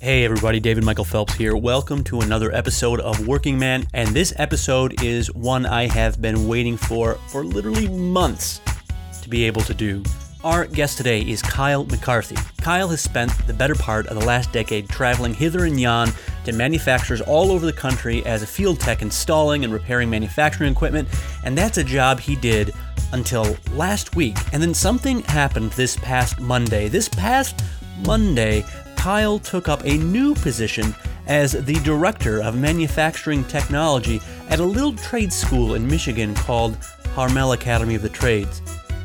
[0.00, 1.56] Hey everybody, David Michael Phelps here.
[1.56, 6.46] Welcome to another episode of Working Man, and this episode is one I have been
[6.46, 8.60] waiting for for literally months
[9.22, 10.04] to be able to do.
[10.44, 12.36] Our guest today is Kyle McCarthy.
[12.58, 16.12] Kyle has spent the better part of the last decade traveling hither and yon
[16.44, 21.08] to manufacturers all over the country as a field tech installing and repairing manufacturing equipment,
[21.44, 22.72] and that's a job he did
[23.12, 24.36] until last week.
[24.52, 26.86] And then something happened this past Monday.
[26.86, 27.64] This past
[28.06, 28.64] Monday,
[28.98, 30.92] Kyle took up a new position
[31.28, 36.76] as the Director of Manufacturing Technology at a little trade school in Michigan called
[37.14, 38.60] Harmel Academy of the Trades.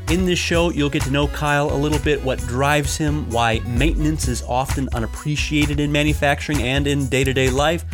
[0.09, 3.59] In this show, you'll get to know Kyle a little bit, what drives him, why
[3.68, 7.85] maintenance is often unappreciated in manufacturing and in day to day life,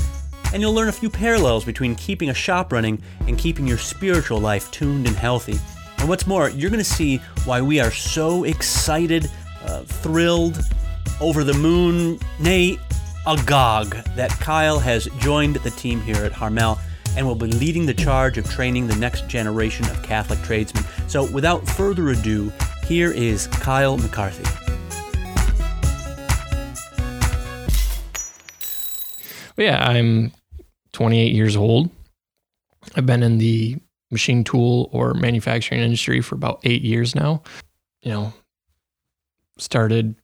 [0.54, 4.40] and you'll learn a few parallels between keeping a shop running and keeping your spiritual
[4.40, 5.60] life tuned and healthy.
[5.98, 9.30] And what's more, you're going to see why we are so excited,
[9.66, 10.66] uh, thrilled,
[11.22, 12.78] over the moon, nay,
[13.28, 16.80] agog, that Kyle has joined the team here at Harmel
[17.18, 20.84] and will be leading the charge of training the next generation of Catholic tradesmen.
[21.08, 22.52] So, without further ado,
[22.86, 24.44] here is Kyle McCarthy.
[29.58, 30.32] Yeah, I'm
[30.94, 31.90] 28 years old.
[32.96, 33.76] I've been in the
[34.10, 37.44] machine tool or manufacturing industry for about eight years now.
[38.02, 38.34] You know,
[39.58, 40.16] started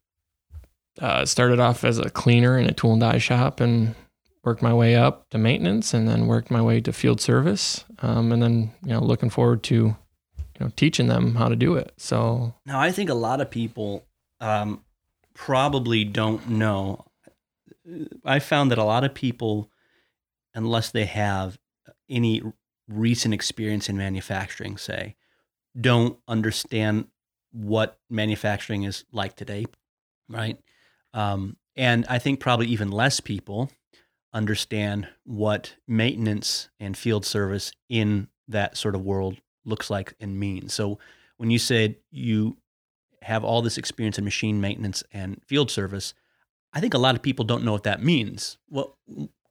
[1.01, 3.95] uh, started off as a cleaner in a tool and die shop and
[4.43, 7.83] worked my way up to maintenance and then worked my way to field service.
[7.99, 9.95] Um, and then, you know, looking forward to, you
[10.59, 11.93] know, teaching them how to do it.
[11.97, 14.05] So now I think a lot of people
[14.39, 14.83] um,
[15.33, 17.05] probably don't know.
[18.23, 19.69] I found that a lot of people,
[20.53, 21.57] unless they have
[22.09, 22.41] any
[22.87, 25.15] recent experience in manufacturing, say,
[25.79, 27.07] don't understand
[27.51, 29.65] what manufacturing is like today,
[30.29, 30.57] right?
[31.15, 33.71] Um, and I think probably even less people
[34.33, 40.73] understand what maintenance and field service in that sort of world looks like and means.
[40.73, 40.99] So
[41.37, 42.57] when you said you
[43.21, 46.13] have all this experience in machine maintenance and field service,
[46.73, 48.57] I think a lot of people don't know what that means.
[48.69, 48.97] Well,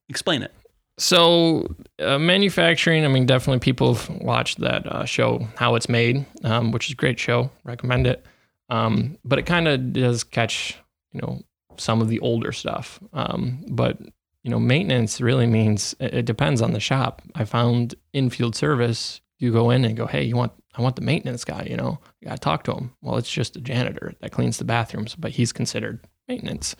[0.08, 0.52] explain it.
[0.96, 1.66] So,
[1.98, 6.70] uh, manufacturing, I mean, definitely people have watched that uh, show, How It's Made, um,
[6.70, 7.50] which is a great show.
[7.64, 8.24] Recommend it.
[8.68, 10.76] Um, but it kind of does catch,
[11.12, 11.42] you know,
[11.80, 13.00] some of the older stuff.
[13.12, 13.98] Um, but
[14.42, 17.22] you know, maintenance really means it depends on the shop.
[17.34, 20.96] I found in field service, you go in and go, hey, you want I want
[20.96, 21.66] the maintenance guy.
[21.70, 22.92] You know, you got to talk to him.
[23.00, 26.76] Well, it's just a janitor that cleans the bathrooms, but he's considered maintenance.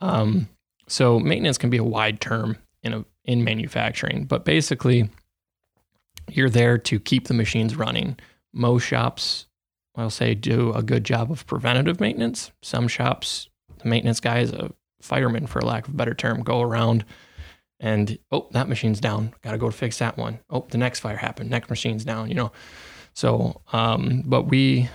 [0.00, 0.48] Um,
[0.88, 5.10] so maintenance can be a wide term in a in manufacturing, but basically,
[6.30, 8.16] you're there to keep the machines running.
[8.52, 9.46] Most shops,
[9.94, 12.50] I'll say, do a good job of preventative maintenance.
[12.62, 13.49] Some shops
[13.82, 14.70] the maintenance guy is a
[15.00, 17.04] fireman, for lack of a better term, go around
[17.80, 19.34] and oh, that machine's down.
[19.42, 20.38] Got to go fix that one.
[20.50, 21.50] Oh, the next fire happened.
[21.50, 22.28] Next machine's down.
[22.28, 22.52] You know,
[23.14, 24.88] so um, but we.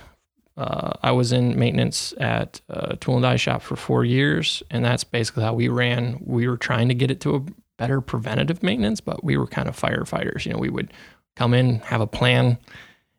[0.58, 4.82] Uh, I was in maintenance at a tool and die shop for four years, and
[4.82, 6.18] that's basically how we ran.
[6.24, 7.42] We were trying to get it to a
[7.76, 10.46] better preventative maintenance, but we were kind of firefighters.
[10.46, 10.94] You know, we would
[11.34, 12.56] come in, have a plan,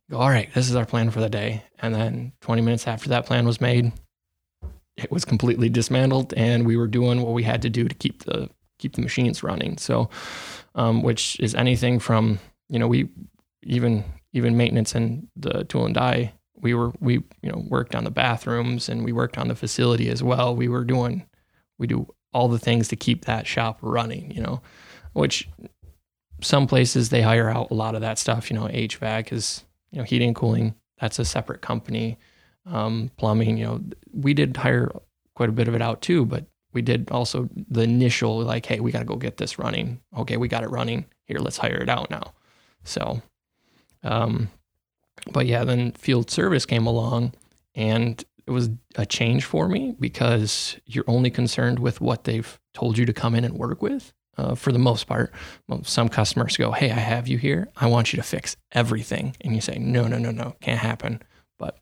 [0.09, 1.63] go, all right, this is our plan for the day.
[1.79, 3.91] And then 20 minutes after that plan was made,
[4.97, 8.23] it was completely dismantled, and we were doing what we had to do to keep
[8.23, 8.49] the
[8.79, 9.77] keep the machines running.
[9.77, 10.09] So,
[10.75, 13.09] um, which is anything from you know we
[13.63, 14.03] even
[14.33, 16.33] even maintenance and the tool and die.
[16.55, 20.09] We were we you know worked on the bathrooms and we worked on the facility
[20.09, 20.55] as well.
[20.55, 21.25] We were doing
[21.77, 24.31] we do all the things to keep that shop running.
[24.31, 24.61] You know,
[25.13, 25.47] which
[26.41, 28.49] some places they hire out a lot of that stuff.
[28.49, 30.73] You know, HVAC is you know heating and cooling.
[30.99, 32.17] That's a separate company
[32.69, 33.57] um, plumbing.
[33.57, 33.83] You know,
[34.13, 34.91] we did hire
[35.35, 38.79] quite a bit of it out too, but we did also the initial like, hey,
[38.79, 39.99] we got to go get this running.
[40.15, 41.05] Okay, we got it running.
[41.25, 42.33] Here, let's hire it out now.
[42.83, 43.21] So,
[44.03, 44.49] um,
[45.31, 47.33] but yeah, then field service came along,
[47.75, 52.97] and it was a change for me because you're only concerned with what they've told
[52.97, 54.13] you to come in and work with.
[54.37, 55.33] Uh, for the most part,
[55.81, 57.69] some customers go, "Hey, I have you here.
[57.75, 61.23] I want you to fix everything," and you say, "No, no, no, no, can't happen."
[61.57, 61.79] But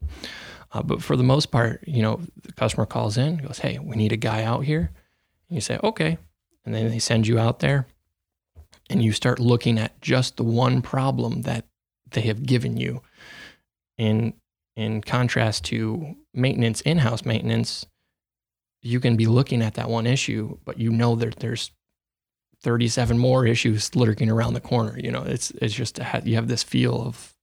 [0.75, 3.95] uh, but for the most part, you know, the customer calls in, goes, "Hey, we
[3.95, 4.91] need a guy out here."
[5.47, 6.17] And you say, "Okay,"
[6.65, 7.87] and then they send you out there,
[8.89, 11.65] and you start looking at just the one problem that
[12.11, 13.01] they have given you.
[13.97, 14.33] In
[14.75, 17.85] in contrast to maintenance, in-house maintenance,
[18.81, 21.71] you can be looking at that one issue, but you know that there's
[22.63, 24.99] 37 more issues lurking around the corner.
[24.99, 27.33] You know, it's it's just you have this feel of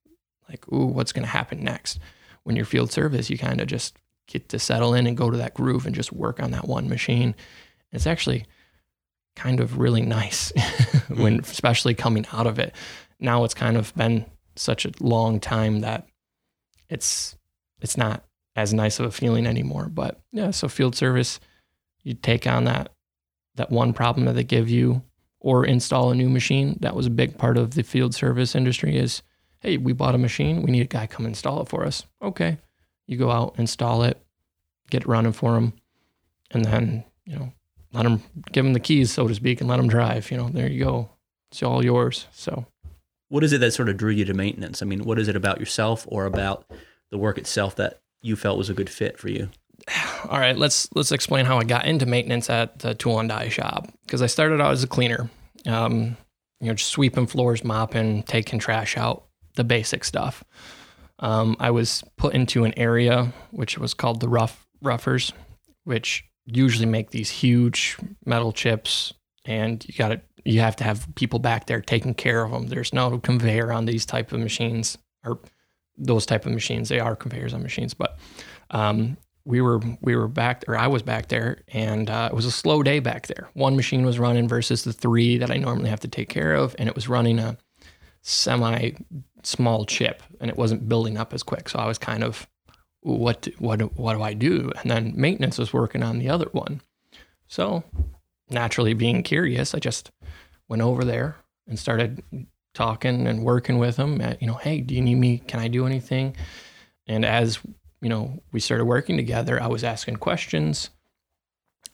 [0.51, 1.99] like, ooh, what's going to happen next?
[2.45, 3.97] When you're field service, you kind of just
[4.27, 6.89] get to settle in and go to that groove and just work on that one
[6.89, 7.35] machine.
[7.93, 8.47] It's actually
[9.37, 10.53] kind of really nice
[11.09, 11.43] when, mm.
[11.43, 12.75] especially coming out of it.
[13.21, 16.07] Now it's kind of been such a long time that
[16.89, 17.37] it's
[17.81, 18.25] it's not
[18.55, 19.89] as nice of a feeling anymore.
[19.89, 21.41] But yeah, so field service,
[22.03, 22.93] you take on that
[23.57, 25.03] that one problem that they give you
[25.41, 26.79] or install a new machine.
[26.81, 29.23] That was a big part of the field service industry is,
[29.63, 32.05] hey, we bought a machine, we need a guy come install it for us.
[32.21, 32.59] Okay.
[33.07, 34.21] You go out, install it,
[34.91, 35.73] get it running for them,
[36.51, 37.53] and then, you know,
[37.93, 40.31] let them give them the keys, so to speak, and let them drive.
[40.31, 41.11] You know, there you go.
[41.51, 42.27] It's all yours.
[42.33, 42.67] So,
[43.29, 44.83] what is it that sort of drew you to maintenance?
[44.83, 46.71] I mean, what is it about yourself or about
[47.11, 49.51] the work itself that you felt was a good fit for you?
[50.29, 53.49] All right, let's let's explain how I got into maintenance at the tool and die
[53.49, 55.31] shop because I started out as a cleaner,
[55.67, 56.17] um,
[56.61, 60.45] you know, just sweeping floors, mopping, taking trash out, the basic stuff.
[61.19, 65.33] Um, I was put into an area which was called the rough roughers,
[65.85, 69.15] which usually make these huge metal chips,
[69.45, 72.67] and you got you have to have people back there taking care of them.
[72.67, 75.39] There's no conveyor on these type of machines or
[75.97, 76.89] those type of machines.
[76.89, 78.19] They are conveyors on machines, but
[78.71, 82.47] um, we were we were back or I was back there, and uh, it was
[82.47, 83.49] a slow day back there.
[83.55, 86.75] One machine was running versus the three that I normally have to take care of,
[86.79, 87.57] and it was running a
[88.23, 88.93] semi
[89.47, 91.69] small chip, and it wasn't building up as quick.
[91.69, 92.47] So I was kind of
[93.03, 94.71] what what what do I do?
[94.81, 96.81] And then maintenance was working on the other one.
[97.49, 97.85] So
[98.51, 100.11] naturally, being curious, I just
[100.69, 101.37] went over there
[101.67, 102.23] and started
[102.75, 104.21] talking and working with him.
[104.21, 105.39] At, uh, you know, hey, do you need me?
[105.39, 106.37] Can I do anything?
[107.07, 107.59] And as
[108.01, 109.63] you know, we started working together.
[109.63, 110.91] I was asking questions,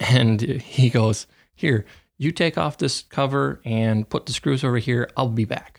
[0.00, 1.86] and he goes, "Here,
[2.18, 5.10] you take off this cover and put the screws over here.
[5.16, 5.77] I'll be back."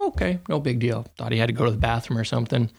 [0.00, 1.06] Okay, no big deal.
[1.16, 2.70] Thought he had to go to the bathroom or something.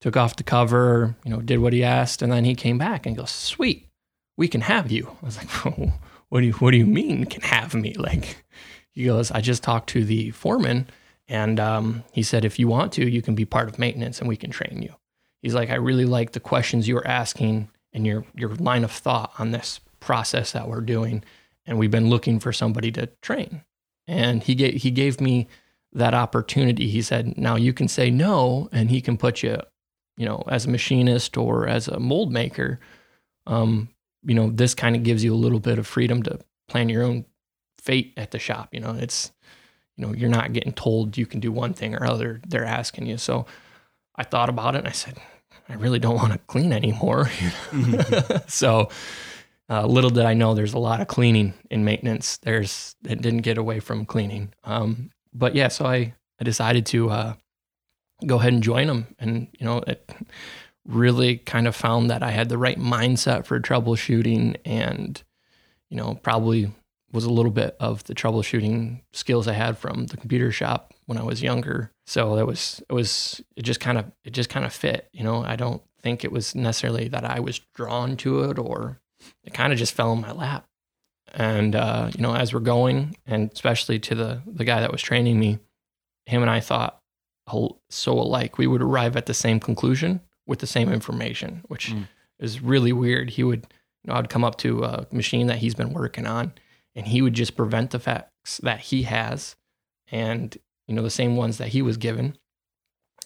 [0.00, 3.06] Took off the cover, you know, did what he asked, and then he came back
[3.06, 3.88] and goes, "Sweet,
[4.36, 5.92] we can have you." I was like, oh,
[6.28, 8.44] "What do you What do you mean can have me?" Like,
[8.90, 10.88] he goes, "I just talked to the foreman,
[11.28, 14.28] and um, he said if you want to, you can be part of maintenance, and
[14.28, 14.94] we can train you."
[15.42, 19.32] he's like, I really like the questions you're asking and your your line of thought
[19.38, 21.22] on this process that we're doing,
[21.66, 23.62] and we've been looking for somebody to train.
[24.08, 25.48] And he gave he gave me
[25.92, 26.88] that opportunity.
[26.88, 29.58] He said, now you can say no, and he can put you,
[30.16, 32.80] you know, as a machinist or as a mold maker.
[33.46, 33.88] Um,
[34.24, 37.02] you know, this kind of gives you a little bit of freedom to plan your
[37.02, 37.24] own
[37.78, 38.68] fate at the shop.
[38.72, 39.32] You know, it's,
[39.96, 42.40] you know, you're not getting told you can do one thing or other.
[42.46, 43.18] They're asking you.
[43.18, 43.46] So
[44.16, 45.18] I thought about it and I said,
[45.68, 47.30] I really don't want to clean anymore.
[47.72, 48.48] Mm-hmm.
[48.48, 48.90] so
[49.70, 52.36] uh, little did I know there's a lot of cleaning in maintenance.
[52.38, 54.52] There's it didn't get away from cleaning.
[54.64, 57.34] Um, but yeah, so I I decided to uh,
[58.26, 60.10] go ahead and join them, and you know it
[60.86, 65.22] really kind of found that I had the right mindset for troubleshooting, and
[65.88, 66.70] you know probably
[67.12, 71.18] was a little bit of the troubleshooting skills I had from the computer shop when
[71.18, 71.90] I was younger.
[72.06, 75.22] So it was it was it just kind of it just kind of fit, you
[75.22, 75.44] know.
[75.44, 78.98] I don't think it was necessarily that I was drawn to it or
[79.44, 80.66] it kind of just fell in my lap.
[81.32, 85.02] And uh, you know, as we're going, and especially to the the guy that was
[85.02, 85.58] training me,
[86.26, 86.98] him and I thought
[87.90, 88.58] so alike.
[88.58, 92.08] We would arrive at the same conclusion with the same information, which mm.
[92.38, 93.30] is really weird.
[93.30, 93.66] He would,
[94.04, 96.52] you know, I'd come up to a machine that he's been working on,
[96.94, 99.56] and he would just prevent the facts that he has,
[100.10, 102.36] and you know, the same ones that he was given.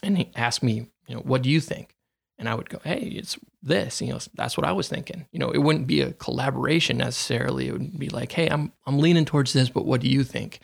[0.03, 1.96] And he asked me, you know, what do you think?
[2.39, 4.01] And I would go, hey, it's this.
[4.03, 5.27] You know, that's what I was thinking.
[5.33, 7.69] You know, it wouldn't be a collaboration necessarily.
[7.69, 10.61] It would be like, hey, I'm I'm leaning towards this, but what do you think?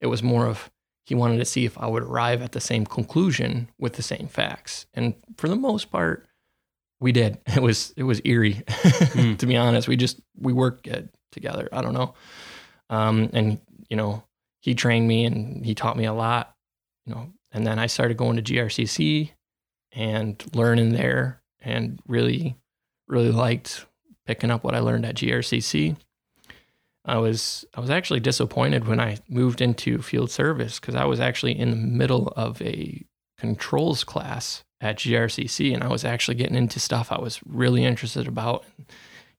[0.00, 0.70] It was more of
[1.04, 4.28] he wanted to see if I would arrive at the same conclusion with the same
[4.28, 4.86] facts.
[4.94, 6.26] And for the most part,
[7.00, 7.38] we did.
[7.56, 9.36] It was it was eerie, mm.
[9.38, 9.88] to be honest.
[9.88, 11.68] We just we worked good together.
[11.72, 12.14] I don't know.
[12.88, 14.22] Um, and you know,
[14.60, 16.54] he trained me and he taught me a lot,
[17.04, 17.32] you know.
[17.50, 19.32] And then I started going to GRCC
[19.92, 22.56] and learning there and really,
[23.08, 23.86] really liked
[24.26, 25.96] picking up what I learned at GRCC.
[27.04, 31.18] I was I was actually disappointed when I moved into field service because I was
[31.18, 33.04] actually in the middle of a
[33.38, 38.28] controls class at GRCC and I was actually getting into stuff I was really interested
[38.28, 38.64] about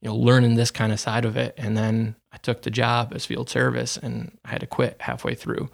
[0.03, 1.53] you know, learning this kind of side of it.
[1.57, 5.33] And then I took the job as field service and I had to quit halfway
[5.33, 5.69] through.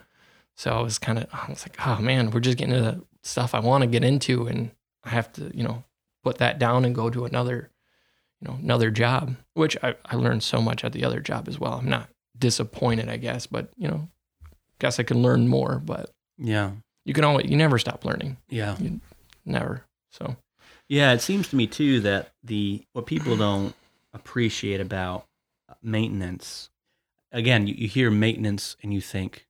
[0.56, 3.54] So I was kind of, I was like, oh man, we're just getting into stuff
[3.54, 4.46] I want to get into.
[4.46, 4.70] And
[5.04, 5.84] I have to, you know,
[6.22, 7.70] put that down and go to another,
[8.40, 11.58] you know, another job, which I, I learned so much at the other job as
[11.58, 11.74] well.
[11.74, 12.08] I'm not
[12.38, 14.08] disappointed, I guess, but, you know,
[14.78, 16.72] guess I can learn more, but yeah,
[17.04, 18.38] you can always, you never stop learning.
[18.48, 18.76] Yeah.
[18.78, 19.00] You
[19.44, 19.84] never.
[20.10, 20.36] So,
[20.88, 23.74] yeah, it seems to me too that the, what people don't
[24.14, 25.26] appreciate about
[25.82, 26.70] maintenance,
[27.32, 29.46] again, you, you hear maintenance and you think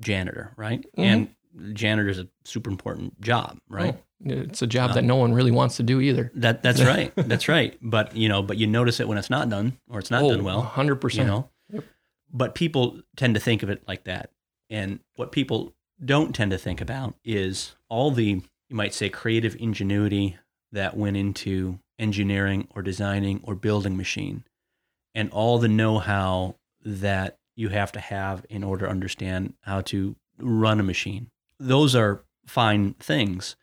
[0.00, 0.84] janitor, right?
[0.96, 1.04] Mhm.
[1.04, 1.34] And
[1.72, 3.96] janitor is a super important job, right?
[3.96, 6.30] Oh, it's a job Um, that no one really wants to do either.
[6.34, 7.12] That that's right.
[7.16, 7.76] That's right.
[7.82, 10.44] But you know, but you notice it when it's not done or it's not done
[10.44, 10.62] well.
[10.62, 11.28] hundred You percent.
[11.28, 11.84] know, Yep.
[12.32, 14.30] but people tend to think of it like that.
[14.68, 19.56] And what people don't tend to think about is all the you might say creative
[19.58, 20.36] ingenuity
[20.72, 24.44] that went into engineering or designing or building machine,
[25.14, 26.54] and all the know-how
[26.84, 31.29] that you have to have in order to understand how to run a machine.
[31.60, 33.54] Those are fine things,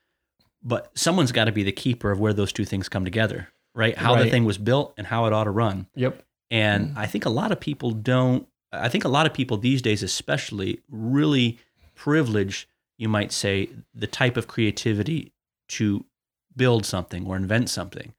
[0.63, 3.97] but someone's got to be the keeper of where those two things come together, right?
[3.97, 5.87] How the thing was built and how it ought to run.
[5.95, 6.23] Yep.
[6.49, 6.97] And Mm.
[6.97, 10.03] I think a lot of people don't, I think a lot of people these days,
[10.03, 11.57] especially, really
[11.95, 15.33] privilege, you might say, the type of creativity
[15.69, 16.05] to
[16.55, 18.13] build something or invent something.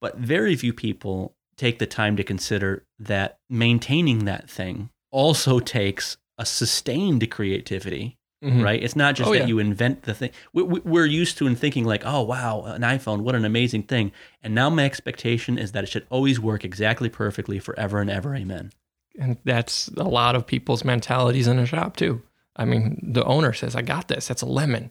[0.00, 6.16] But very few people take the time to consider that maintaining that thing also takes
[6.36, 8.62] a sustained creativity Mhm.
[8.64, 8.82] right?
[8.82, 9.46] It's not just Oh, that yeah.
[9.46, 10.30] you invent the thing.
[10.52, 13.84] We, we, we're used to in thinking like, oh wow, an iPhone, what an amazing
[13.84, 14.10] thing.
[14.42, 18.34] And now my expectation is that it should always work exactly perfectly forever and ever.
[18.34, 18.72] Amen.
[19.18, 22.22] And that's a lot of people's mentalities in a shop too.
[22.56, 24.26] I mean, the owner says, "I got this.
[24.28, 24.90] That's a lemon."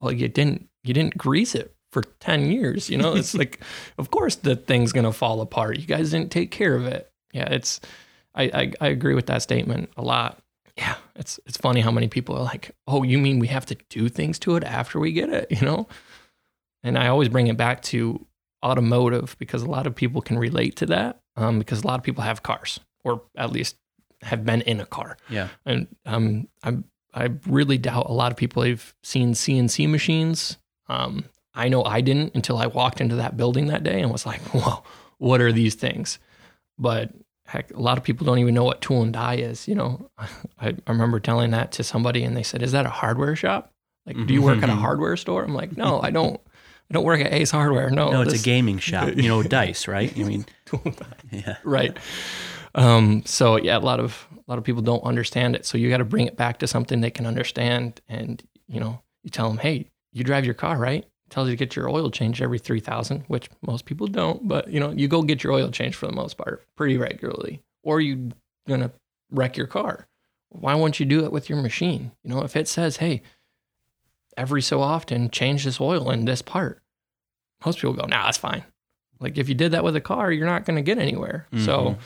[0.00, 0.68] Well, you didn't.
[0.82, 2.88] You didn't grease it for ten years.
[2.88, 3.60] You know, it's like,
[3.98, 5.78] of course the thing's gonna fall apart.
[5.78, 7.10] You guys didn't take care of it.
[7.32, 7.80] Yeah, it's.
[8.34, 10.40] I, I I agree with that statement a lot.
[10.80, 13.76] Yeah, it's it's funny how many people are like, "Oh, you mean we have to
[13.90, 15.88] do things to it after we get it?" You know,
[16.82, 18.26] and I always bring it back to
[18.64, 21.20] automotive because a lot of people can relate to that.
[21.36, 23.76] Um, because a lot of people have cars or at least
[24.22, 25.16] have been in a car.
[25.28, 25.48] Yeah.
[25.64, 26.78] And um, I
[27.14, 30.58] I really doubt a lot of people have seen CNC machines.
[30.88, 34.26] Um, I know I didn't until I walked into that building that day and was
[34.26, 34.82] like, "Whoa,
[35.18, 36.18] what are these things?"
[36.78, 37.12] But
[37.50, 39.68] heck, a lot of people don't even know what tool and die is.
[39.68, 42.90] You know, I, I remember telling that to somebody, and they said, "Is that a
[42.90, 43.70] hardware shop?
[44.06, 44.78] Like, do you work at a Mhm.
[44.80, 46.40] hardware store?" I'm like, "No, I don't.
[46.90, 47.88] I don't work at Ace Hardware.
[47.90, 49.14] No, No, it's this- a gaming shop.
[49.14, 50.12] You know, dice, right?
[50.18, 50.44] I mean,
[51.30, 51.56] yeah.
[51.64, 51.96] right
[52.76, 55.90] um so yeah a lot of a lot of people don't understand it so you
[55.90, 59.48] got to bring it back to something they can understand and you know you tell
[59.48, 62.58] them hey you drive your car right tells you to get your oil changed every
[62.58, 66.06] 3000 which most people don't but you know you go get your oil changed for
[66.06, 68.30] the most part pretty regularly or you're
[68.68, 68.90] gonna
[69.30, 70.06] wreck your car.
[70.50, 72.10] Why won't you do it with your machine?
[72.24, 73.22] You know if it says hey
[74.36, 76.82] every so often change this oil in this part
[77.64, 78.64] most people go nah that's fine.
[79.18, 81.46] Like if you did that with a car you're not going to get anywhere.
[81.64, 81.96] So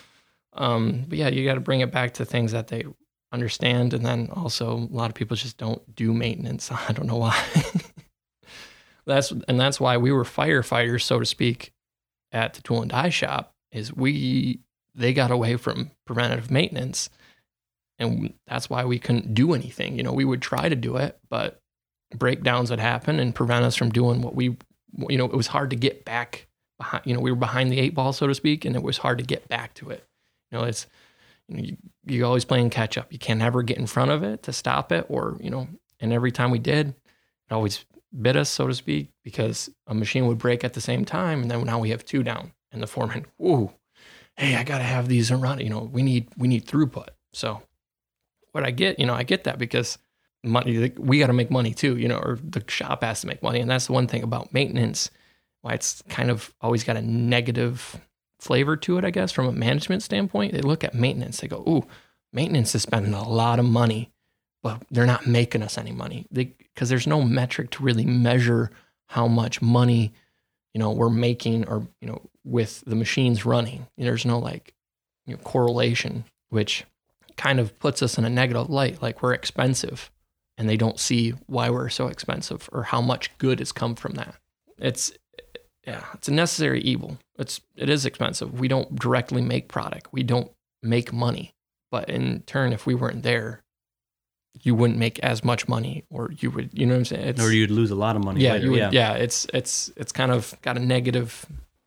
[0.57, 2.85] um, but yeah, you got to bring it back to things that they
[3.33, 6.71] understand, and then also a lot of people just don't do maintenance.
[6.89, 7.37] I don't know why.
[9.07, 11.73] that's and that's why we were firefighters, so to speak,
[12.33, 13.55] at the tool and die shop.
[13.73, 14.61] Is we
[14.95, 17.11] they got away from preventative maintenance,
[17.99, 19.97] and that's why we couldn't do anything.
[19.97, 21.61] You know, we would try to do it, but
[22.15, 24.57] breakdowns would happen and prevent us from doing what we.
[25.09, 26.47] You know, it was hard to get back
[26.79, 27.05] behind.
[27.05, 29.19] You know, we were behind the eight ball, so to speak, and it was hard
[29.19, 30.05] to get back to it.
[30.51, 30.87] You know, it's
[31.49, 33.13] you know, you, you're always playing catch up.
[33.13, 35.69] You can never get in front of it to stop it, or you know,
[36.01, 37.85] and every time we did, it always
[38.21, 41.51] bit us, so to speak, because a machine would break at the same time, and
[41.51, 43.73] then now we have two down, and the foreman, ooh,
[44.37, 45.61] hey, I gotta have these around.
[45.61, 47.09] You know, we need we need throughput.
[47.33, 47.63] So,
[48.53, 49.99] what I get, you know, I get that because
[50.45, 53.43] money, we got to make money too, you know, or the shop has to make
[53.43, 55.11] money, and that's the one thing about maintenance,
[55.63, 58.01] why it's kind of always got a negative
[58.39, 60.53] flavor to it, I guess, from a management standpoint.
[60.53, 61.87] They look at maintenance, they go, ooh,
[62.33, 64.13] maintenance is spending a lot of money,
[64.65, 66.27] but they're not making us any money.
[66.33, 68.71] Because there's no metric to really measure
[69.09, 70.15] how much money,
[70.73, 73.87] you know, we're making or, you know, with the machines running.
[73.99, 74.73] There's no like,
[75.27, 76.85] you know, correlation, which
[77.37, 80.11] kind of puts us in a negative light, like we're expensive
[80.57, 84.15] and they don't see why we're so expensive or how much good has come from
[84.15, 84.35] that.
[84.79, 85.13] It's
[85.87, 87.19] yeah, it's a necessary evil.
[87.39, 88.59] It's it is expensive.
[88.59, 90.09] We don't directly make product.
[90.11, 90.51] We don't
[90.83, 91.55] make money.
[91.91, 93.64] But in turn, if we weren't there,
[94.63, 97.27] you wouldn't make as much money, or you would, you know what I'm saying?
[97.29, 98.41] It's, or you'd lose a lot of money.
[98.41, 98.65] yeah, later.
[98.65, 98.91] you would, yeah.
[98.93, 99.13] yeah.
[99.15, 101.45] It's it's it's kind of got a negative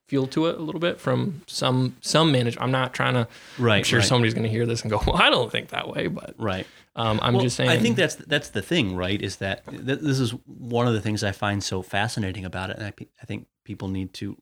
[0.07, 2.57] feel to it a little bit from some some manage.
[2.59, 3.27] I'm not trying to.
[3.57, 3.77] Right.
[3.79, 5.87] I'm sure right, somebody's going to hear this and go, "Well, I don't think that
[5.89, 6.67] way," but Right.
[6.95, 7.69] um, I'm Well, just saying.
[7.69, 9.21] I think that's that's the thing, right?
[9.21, 12.77] Is that th- this is one of the things I find so fascinating about it,
[12.77, 14.37] and I, pe- I think people need to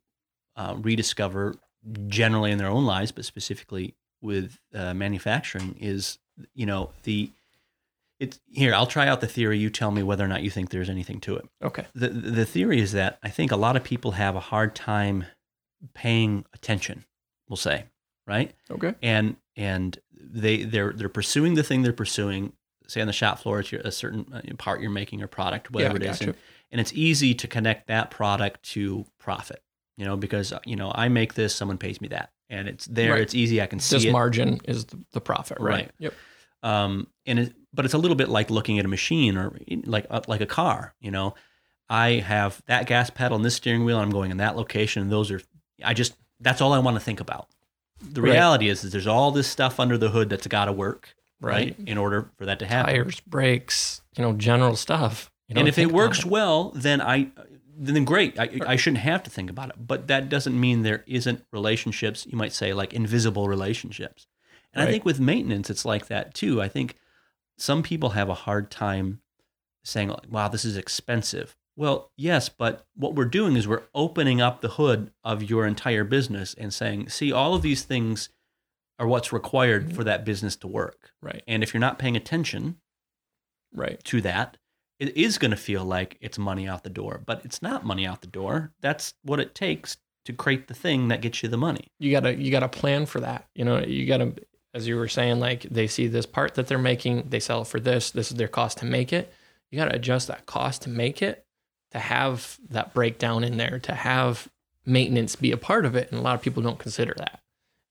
[0.55, 1.55] uh, rediscover
[2.07, 6.17] generally in their own lives, but specifically with uh, manufacturing, is
[6.53, 7.31] you know the
[8.19, 8.73] it's here.
[8.73, 9.57] I'll try out the theory.
[9.59, 11.45] You tell me whether or not you think there's anything to it.
[11.63, 11.85] okay.
[11.93, 15.25] The the theory is that I think a lot of people have a hard time
[15.93, 17.05] paying attention.
[17.49, 17.85] We'll say
[18.27, 18.53] right?
[18.71, 18.93] Okay.
[19.01, 22.53] And and they they're they're pursuing the thing they're pursuing.
[22.87, 25.71] Say on the shop floor, it's your, a certain uh, part you're making or product,
[25.71, 26.35] whatever Yeah, it is, and,
[26.71, 29.63] and it's easy to connect that product to profit.
[29.97, 32.85] You know, because uh, you know I make this, someone pays me that, and it's
[32.85, 33.13] there.
[33.13, 33.21] Right.
[33.21, 33.61] It's easy.
[33.61, 34.11] I can see This it.
[34.11, 35.71] margin is the, the profit, right?
[35.71, 35.91] Right.
[35.99, 36.13] Yep.
[36.63, 40.05] um, and it, but it's a little bit like looking at a machine or like
[40.09, 40.95] uh, like a car.
[40.99, 41.35] You know,
[41.89, 45.01] I have that gas pedal and this steering wheel, and I'm going in that location,
[45.01, 45.41] and those are.
[45.83, 47.47] I just that's all I want to think about.
[48.01, 48.31] The Right.
[48.31, 51.75] reality is, is there's all this stuff under the hood that's got to work, right.
[51.77, 51.87] Right.
[51.87, 52.93] in order for that to happen.
[52.93, 55.31] Tires, brakes, you know, general stuff.
[55.49, 57.31] And if it works well, then I
[57.77, 58.39] then great.
[58.39, 59.75] I, I shouldn't have to think about it.
[59.77, 62.25] But that doesn't mean there isn't relationships.
[62.25, 64.27] You might say like invisible relationships.
[64.73, 66.61] And I think with maintenance, it's like that too.
[66.61, 66.97] I think
[67.57, 69.21] some people have a hard time
[69.83, 74.61] saying, "Wow, this is expensive." Well, yes, but what we're doing is we're opening up
[74.61, 78.29] the hood of your entire business and saying, "See, all of these things
[78.97, 79.95] are what's required mm-hmm.
[79.95, 81.43] for that business to work." Right.
[81.47, 82.77] And if you're not paying attention,
[83.73, 84.01] Right.
[84.05, 84.57] to that,
[84.99, 88.07] it is going to feel like it's money out the door, but it's not money
[88.07, 88.71] out the door.
[88.81, 91.91] That's what it takes to create the thing that gets you the money.
[91.99, 93.47] You gotta you gotta plan for that.
[93.53, 94.33] You know, you gotta
[94.75, 97.67] as you were saying, like they see this part that they're making, they sell it
[97.67, 99.33] for this, this is their cost to make it.
[99.71, 101.45] You gotta adjust that cost to make it,
[101.91, 104.49] to have that breakdown in there, to have
[104.85, 106.11] maintenance be a part of it.
[106.11, 107.39] And a lot of people don't consider that.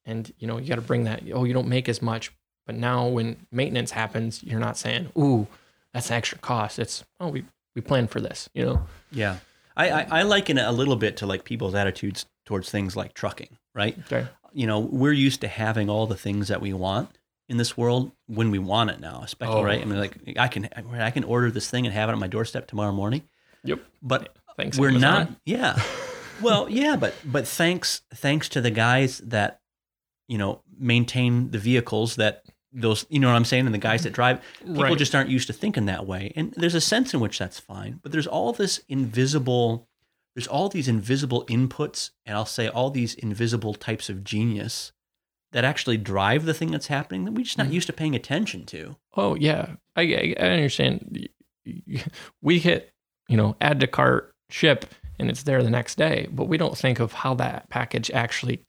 [0.04, 2.32] And you know, you gotta bring that, oh, you don't make as much.
[2.66, 5.46] But now when maintenance happens, you're not saying, ooh,
[5.94, 6.78] that's an extra cost.
[6.78, 8.86] It's oh we we planned for this, you know?
[9.10, 9.38] Yeah.
[9.76, 13.14] I, I, I liken it a little bit to like people's attitudes towards things like
[13.14, 13.98] trucking, right?
[14.00, 14.28] Okay.
[14.54, 17.18] You know, we're used to having all the things that we want
[17.48, 19.62] in this world when we want it now, especially, Oh.
[19.64, 19.82] right?
[19.82, 20.00] I mean, oh.
[20.00, 20.68] like I can,
[20.98, 23.22] I can order this thing and have it on my doorstep tomorrow morning,
[23.64, 23.80] Yep.
[24.02, 24.78] but Thanks.
[24.78, 25.00] we're Amazon.
[25.12, 25.82] not yeah
[26.40, 29.60] well yeah but but thanks thanks to the guys that
[30.28, 34.02] you know maintain the vehicles that those you know what i'm saying and the guys
[34.04, 34.96] that drive people Right.
[34.98, 37.98] just aren't used to thinking that way and there's a sense in which that's fine
[38.02, 39.88] but there's all this invisible
[40.34, 44.92] there's all these invisible inputs and i'll say all these invisible types of genius
[45.52, 47.72] that actually drive the thing that's happening that we're just not Mhm.
[47.74, 51.28] used to paying attention to Oh yeah, I, I understand.
[52.42, 52.92] We hit,
[53.28, 54.84] you know, add to cart, ship,
[55.18, 56.26] and it's there the next day.
[56.30, 58.64] But we don't think of how that package actually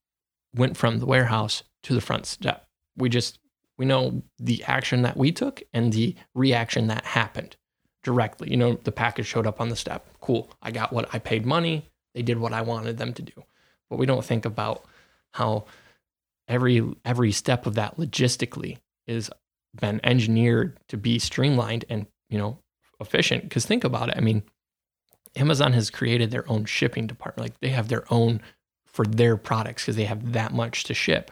[0.55, 2.67] went from the warehouse to the front step.
[2.95, 3.39] We just
[3.77, 7.57] we know the action that we took and the reaction that happened
[8.05, 8.51] directly.
[8.51, 10.07] You know, the package showed up on the step.
[10.21, 10.49] Cool.
[10.61, 11.89] I got what I paid money.
[12.13, 13.43] They did what I wanted them to do.
[13.89, 14.85] But we don't think about
[15.33, 15.65] how
[16.47, 19.29] every every step of that logistically is
[19.73, 22.59] been engineered to be streamlined and you know
[22.99, 24.43] efficient because think about it i mean
[25.35, 28.39] amazon has created their own shipping department like they have their own
[28.85, 31.31] for their products because they have that much to ship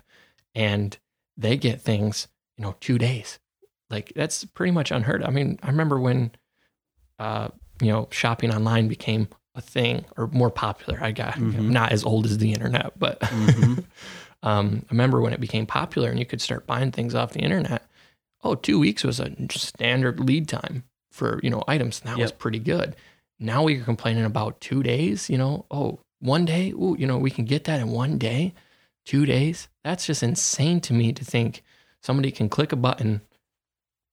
[0.54, 0.98] and
[1.38, 3.40] they get things you know two days
[3.90, 6.32] like that's pretty much unheard i mean i remember when
[7.24, 7.48] uh
[7.82, 11.58] you know shopping online became a thing or more popular i got Mhm.
[11.60, 13.86] I'm not as old as the internet but Mhm.
[14.44, 17.40] um, I remember when it became popular and you could start buying things off the
[17.40, 17.82] internet.
[18.44, 22.32] Oh, two weeks was a standard lead time for you know items, and that was
[22.34, 22.96] pretty good.
[23.40, 25.30] Now we're complaining about two days.
[25.30, 26.72] You know, oh, one day.
[26.72, 28.54] Ooh, you know, we can get that in one day,
[29.06, 29.70] two days.
[29.86, 31.64] That's just insane to me to think
[32.02, 33.22] somebody can click a button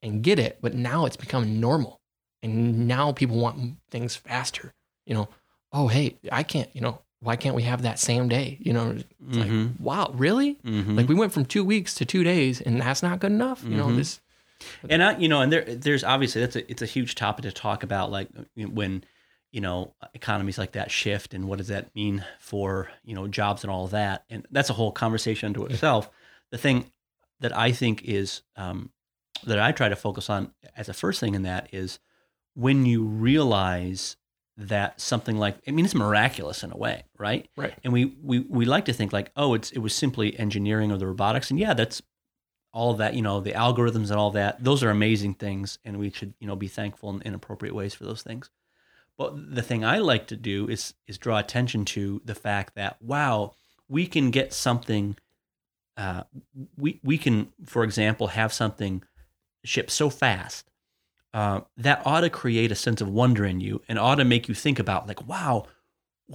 [0.02, 0.58] and get it.
[0.62, 1.99] But now it's becoming normal,
[2.42, 4.72] and now people want things faster.
[5.06, 5.28] You know,
[5.72, 6.68] oh hey, I can't.
[6.74, 8.58] You know, why can't we have that same day?
[8.60, 9.04] You know, it's
[9.36, 9.66] Mhm.
[9.68, 10.54] like, wow, really?
[10.64, 10.96] Mhm.
[10.96, 13.62] Like we went from two weeks to two days, and that's not good enough.
[13.64, 13.96] You know, Mhm.
[13.96, 14.20] this.
[14.90, 17.52] and I, you know, and there, there's obviously that's a, it's a huge topic to
[17.52, 19.04] talk about, like when,
[19.52, 23.64] you know, economies like that shift, and what does that mean for you know jobs
[23.64, 26.10] and all that, and that's a whole conversation unto itself.
[26.50, 26.90] The thing
[27.40, 28.90] that I think is um,
[29.44, 31.98] that I try to focus on as a first thing in that is
[32.54, 34.16] when you realize
[34.56, 37.48] that something like I mean it's miraculous in a way, right?
[37.56, 37.74] Right.
[37.82, 40.98] And we we we like to think like, oh, it's it was simply engineering or
[40.98, 42.02] the robotics, and yeah, that's
[42.72, 44.62] all of that, you know, the algorithms and all that.
[44.62, 47.94] Those are amazing things, and we should you know be thankful in, in appropriate ways
[47.94, 48.50] for those things.
[49.16, 53.00] But the thing I like to do is is draw attention to the fact that
[53.00, 53.54] wow,
[53.88, 55.16] we can get something.
[55.96, 56.24] Uh,
[56.76, 59.02] we we can, for example, have something
[59.64, 60.69] shipped so fast
[61.32, 64.48] uh, that ought to create a sense of wonder in you and ought to make
[64.48, 65.66] you think about like, wow,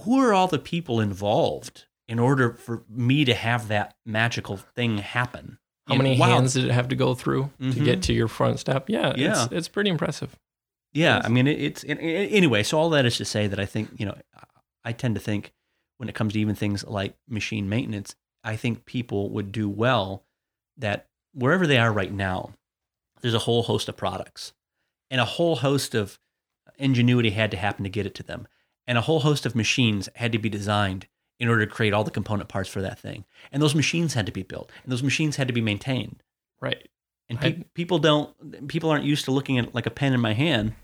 [0.02, 4.98] who are all the people involved in order for me to have that magical thing
[4.98, 5.58] happen?
[5.86, 7.84] How many wow, hands did it have to go through to Mhm.
[7.84, 8.88] get to your front step?
[8.90, 9.44] Yeah, Yeah.
[9.44, 10.36] It's, it's pretty impressive.
[10.92, 11.20] Yeah.
[11.22, 12.62] I mean, it, it's it, it- anyway.
[12.62, 14.16] So all that is to say that I think you know,
[14.84, 15.52] I tend to think
[15.98, 20.24] when it comes to even things like machine maintenance, I think people would do well
[20.76, 22.50] that wherever they are right now,
[23.20, 24.52] there's a whole host of products
[25.10, 26.18] and a whole host of
[26.78, 28.46] ingenuity had to happen to get it to them.
[28.86, 31.06] And a whole host of machines had to be designed
[31.38, 33.24] in order to create all the component parts for that thing.
[33.52, 36.22] And those machines had to be built and those machines had to be maintained.
[36.60, 36.88] Right.
[37.28, 40.32] And pe- people don't, people aren't used to looking at like a pen in my
[40.32, 40.74] hand,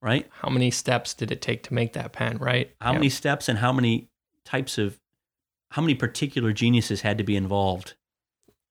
[0.00, 0.26] right?
[0.30, 2.72] How many steps did it take to make that pen, right?
[2.80, 2.98] How Yeah.
[2.98, 4.08] many steps and how many
[4.44, 5.00] types of,
[5.70, 7.94] how many particular geniuses had to be involved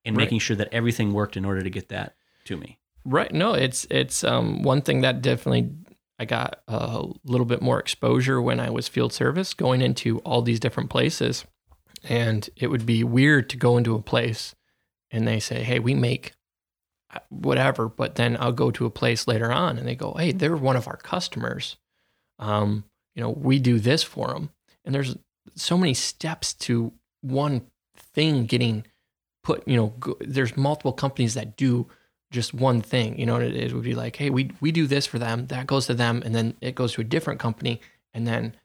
[0.06, 0.24] in Right.
[0.24, 2.80] making sure that everything worked in order to get that to me?
[3.10, 3.34] Right.
[3.34, 5.72] No, it's it's um one thing that definitely
[6.20, 10.44] I got a little bit more exposure when I was field service going into all
[10.44, 11.44] these different places.
[12.04, 14.54] And it would be weird to go into a place
[15.10, 16.34] and they say, "Hey, we make
[17.12, 20.32] uh, whatever," but then I'll go to a place later on and they go, "Hey,
[20.32, 21.78] they're one of our customers.
[22.38, 22.84] Um,
[23.16, 24.52] you know, we do this for them."
[24.86, 25.18] And there's
[25.56, 27.64] so many steps to one
[27.98, 28.86] thing getting
[29.44, 31.88] put, you know, go, there's multiple companies that do
[32.32, 33.20] just one thing.
[33.20, 35.68] You know, it, it would be like, hey, we we do this for them, that
[35.68, 37.82] goes to them, and then it goes to a different company,
[38.14, 38.56] and then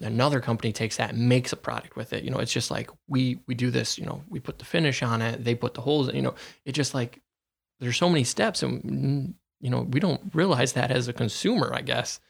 [0.00, 2.24] another company takes that and makes a product with it.
[2.24, 3.98] You know, it's just like we we do this.
[3.98, 6.12] You know, we put the finish on it, they put the holes.
[6.12, 7.20] You know, it just like
[7.80, 11.72] there's so many steps, and you know, we don't realize that as a consumer.
[11.74, 12.20] I guess,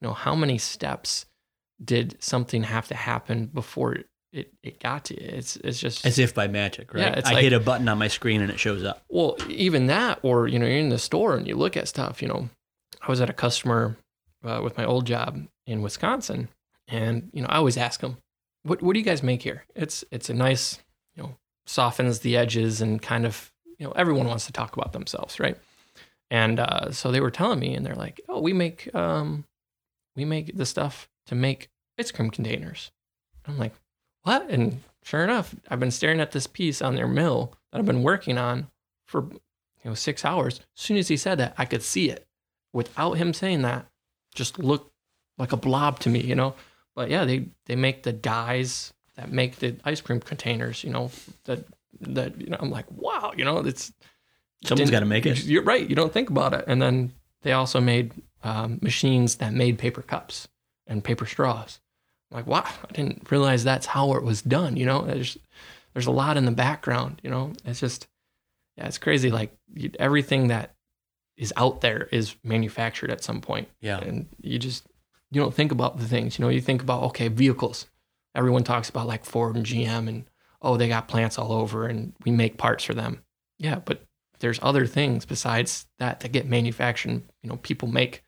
[0.00, 1.26] you know, how many steps
[1.84, 3.98] did something have to happen before
[4.34, 5.28] it, it got to you?
[5.28, 7.00] It's it's just As if by magic, right?
[7.02, 9.02] Yeah, it's I like- hit a button on my screen and it shows up.
[9.08, 12.20] well, even that, or you know, you're in the store and you look at stuff.
[12.20, 12.48] You know,
[13.02, 13.96] I was at a customer
[14.44, 16.48] uh, with my old job in Wisconsin,
[16.88, 18.18] and you know, I always ask them,
[18.64, 20.78] "What what do you guys make here?" It's it's a nice,
[21.16, 24.92] you know, softens the edges and kind of, you know, everyone wants to talk about
[24.92, 25.56] themselves, right?
[26.30, 29.44] And uh, so they were telling me, and they're like, "Oh, we make um,
[30.16, 31.68] we make the stuff to make
[31.98, 32.90] ice cream containers."
[33.46, 33.74] I'm like,
[34.24, 37.86] "What?" And sure enough, I've been staring at this piece on their mill that I've
[37.86, 38.68] been working on
[39.06, 39.40] for you
[39.84, 40.58] know six hours.
[40.58, 42.26] As soon as he said that, I could see it.
[42.72, 43.86] Without him saying that,
[44.34, 44.92] just looked
[45.38, 46.54] like a blob to me, you know.
[46.94, 51.10] But yeah, they they make the dies that make the ice cream containers, you know.
[51.44, 51.64] That
[52.00, 53.92] that you know, I'm like, wow, you know, it's
[54.64, 55.44] Someone's got to make it.
[55.44, 55.88] You're right.
[55.88, 56.64] You don't think about it.
[56.66, 60.48] And then they also made um, machines that made paper cups
[60.86, 61.80] and paper straws.
[62.34, 64.76] Like, wow, I didn't realize that's how it was done.
[64.76, 65.38] You know, there's
[65.92, 67.20] there's a lot in the background.
[67.22, 68.08] You know, it's just
[68.76, 69.30] yeah, it's crazy.
[69.30, 70.74] Like you, everything that
[71.36, 73.98] is out there is manufactured at some point, Yeah.
[74.00, 74.84] and you just
[75.30, 76.38] you don't think about the things.
[76.38, 77.86] You know, you think about okay, vehicles.
[78.34, 80.24] Everyone talks about like Ford and GM and
[80.60, 83.22] oh, they got plants all over and we make parts for them.
[83.58, 84.02] Yeah, but
[84.40, 87.22] there's other things besides that that get manufactured.
[87.44, 88.23] You know, people make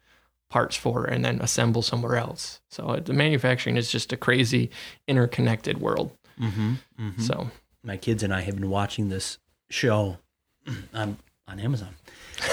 [0.57, 2.63] parts for and then assemble somewhere else.
[2.71, 4.71] So uh, the manufacturing is just a crazy
[5.07, 6.13] interconnected world.
[6.41, 6.73] Mm-hmm.
[6.99, 7.21] mm-hmm.
[7.21, 7.51] So
[7.85, 9.37] my kids and I have been watching this
[9.69, 10.17] show
[10.95, 11.95] on on Amazon,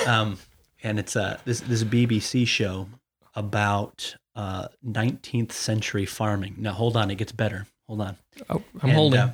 [0.05, 0.37] um,
[0.83, 2.89] and it's a this this BBC show
[3.35, 6.55] about uh, 19th century farming.
[6.57, 7.67] Now hold on, it gets better.
[7.87, 8.17] Hold on.
[8.49, 9.19] oh, I'm And, holding.
[9.21, 9.33] uh,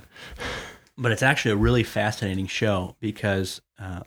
[0.96, 4.02] but it's actually a really fascinating show because uh,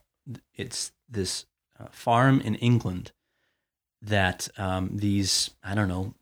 [0.55, 1.47] it's this
[1.81, 3.11] uh, farm in England
[4.03, 6.15] that um, these I don't know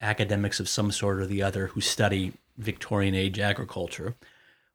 [0.00, 4.14] academics of some sort or the other who study Victorian age agriculture.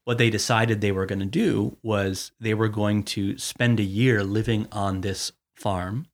[0.04, 3.84] What they decided they were going to do was they were going to spend a
[3.84, 6.06] year living on this farm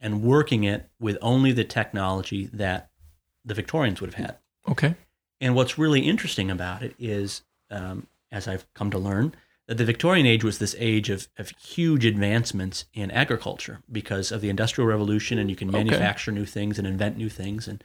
[0.00, 2.90] and working it with only the technology that
[3.44, 4.36] the Victorians would have had.
[4.68, 4.94] okay.
[5.40, 9.34] And what's really interesting about it is, um, as I've come to learn,
[9.72, 14.42] that the Victorian age was this age of, of huge advancements in agriculture because of
[14.42, 15.78] the Industrial Revolution, and you can Okay.
[15.78, 17.66] manufacture new things and invent new things.
[17.66, 17.82] And,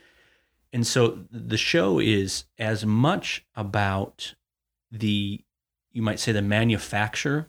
[0.73, 4.36] and so the show is as much about
[4.91, 5.45] the,
[5.93, 7.47] you might say, the manufacture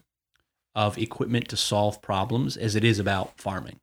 [0.72, 3.80] of equipment to solve problems as it is about farming.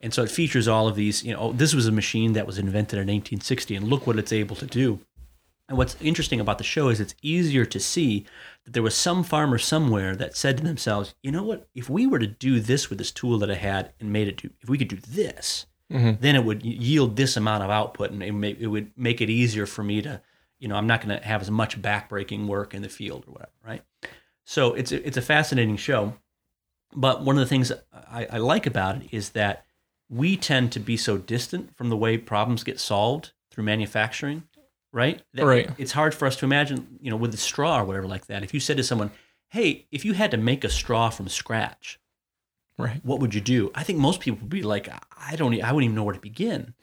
[0.00, 2.48] And so it features all of these, you know, oh, this was a machine that
[2.48, 4.98] was invented in 1860, and look what it's able to do.
[5.68, 8.26] And what's interesting about the show is it's easier to see
[8.64, 12.06] that there was some farmer somewhere that said to themselves, you know what, if we
[12.06, 14.68] were to do this with this tool that I had and made it do, if
[14.68, 16.20] we could do this, Mhm.
[16.20, 19.30] then it would yield this amount of output and it, may, it would make it
[19.30, 20.20] easier for me to,
[20.58, 23.32] you know, I'm not going to have as much backbreaking work in the field or
[23.32, 23.82] whatever, right?
[24.44, 26.14] So it's a, it's a fascinating show.
[26.94, 29.64] But one of the things I, I like about it is that
[30.08, 34.44] we tend to be so distant from the way problems get solved through manufacturing,
[34.94, 35.20] right?
[35.34, 35.70] That Right.
[35.76, 38.42] It's hard for us to imagine, you know, with a straw or whatever like that.
[38.42, 39.10] If you said to someone,
[39.50, 41.98] "Hey, if you had to make a straw from scratch,
[42.78, 43.04] Right.
[43.04, 45.84] what would you do?" I think most people would be like, "I don't, I wouldn't
[45.88, 46.74] even know where to begin."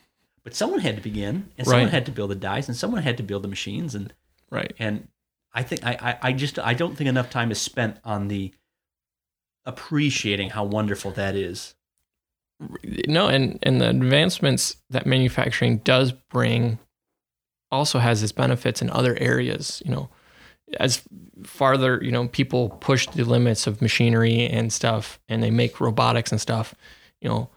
[0.44, 1.92] But someone had to begin, and someone Right.
[1.94, 4.14] had to build the dies, and someone had to build the machines, and
[4.50, 4.74] Right.
[4.78, 5.08] and
[5.54, 8.54] I think I, I I just I don't think enough time is spent on the
[9.66, 11.76] appreciating how wonderful that is.
[13.08, 16.78] no and and the advancements that manufacturing does bring
[17.72, 20.10] also has its benefits in other areas you know
[20.80, 21.04] as
[21.44, 26.32] farther you know people push the limits of machinery and stuff and they make robotics
[26.32, 26.74] and stuff
[27.20, 27.50] you know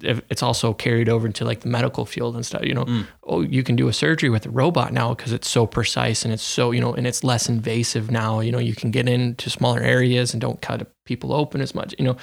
[0.00, 2.84] it's also carried over into like the medical field and stuff you know.
[2.84, 3.06] Mm.
[3.24, 6.34] oh you can do a surgery with a robot now because it's so precise and
[6.34, 8.58] it's so you know and it's less invasive now you know.
[8.58, 12.16] You can get into smaller areas and don't cut people open as much you know.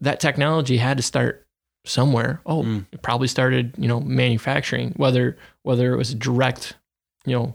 [0.00, 1.46] That technology had to start
[1.84, 2.40] somewhere.
[2.46, 2.86] Oh Mm.
[2.92, 6.74] it probably started you know manufacturing whether whether it was a direct
[7.24, 7.54] you know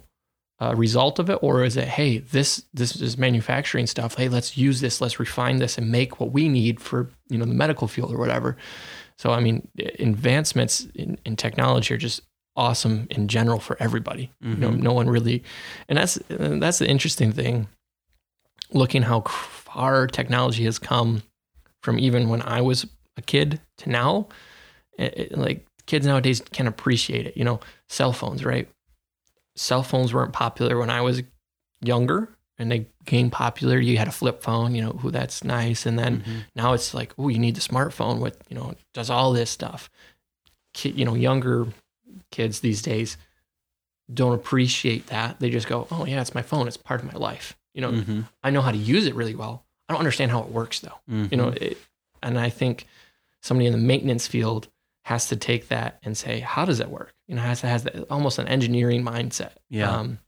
[0.62, 4.16] uh, result of it or is it hey this this is manufacturing stuff.
[4.16, 5.02] Hey let's use this.
[5.02, 8.18] Let's refine this and make what we need for you know the medical field or
[8.18, 8.56] whatever.
[9.18, 9.68] So i mean
[10.00, 12.22] advancements in, in technology are just
[12.56, 14.32] awesome in general for everybody.
[14.42, 14.80] You know Mhm.
[14.82, 15.44] no one really
[15.90, 17.68] and that's and that's the interesting thing.
[18.72, 21.22] Looking how far technology has come
[21.84, 22.86] from even when i was
[23.18, 24.28] a kid to now
[24.98, 28.68] it, it- like kids nowadays can appreciate it you know cell phones right?
[29.56, 31.22] Cell phones weren't popular when i was
[31.82, 33.80] younger and they became popular.
[33.80, 36.44] You had a flip phone you know who that's nice and then Mhm.
[36.56, 39.90] now it's like oh you need the smartphone with you know does all this stuff.
[40.74, 41.68] Kid, you know younger
[42.32, 43.18] kids these days
[44.14, 45.40] don't appreciate that.
[45.40, 46.68] They just go oh yeah it's my phone.
[46.68, 47.56] It's part of my life.
[47.74, 48.28] You know Mhm.
[48.44, 49.66] i know how to use it really well.
[49.90, 51.00] I don't understand how it works though.
[51.08, 51.62] You know Mhm.
[51.62, 51.78] it,
[52.22, 52.88] and i think
[53.44, 54.70] somebody in the maintenance field
[55.06, 57.14] has to take that and say how does it work?
[57.28, 59.54] You know has to has that, almost an engineering mindset.
[59.70, 59.92] Yeah.
[59.92, 60.20] um,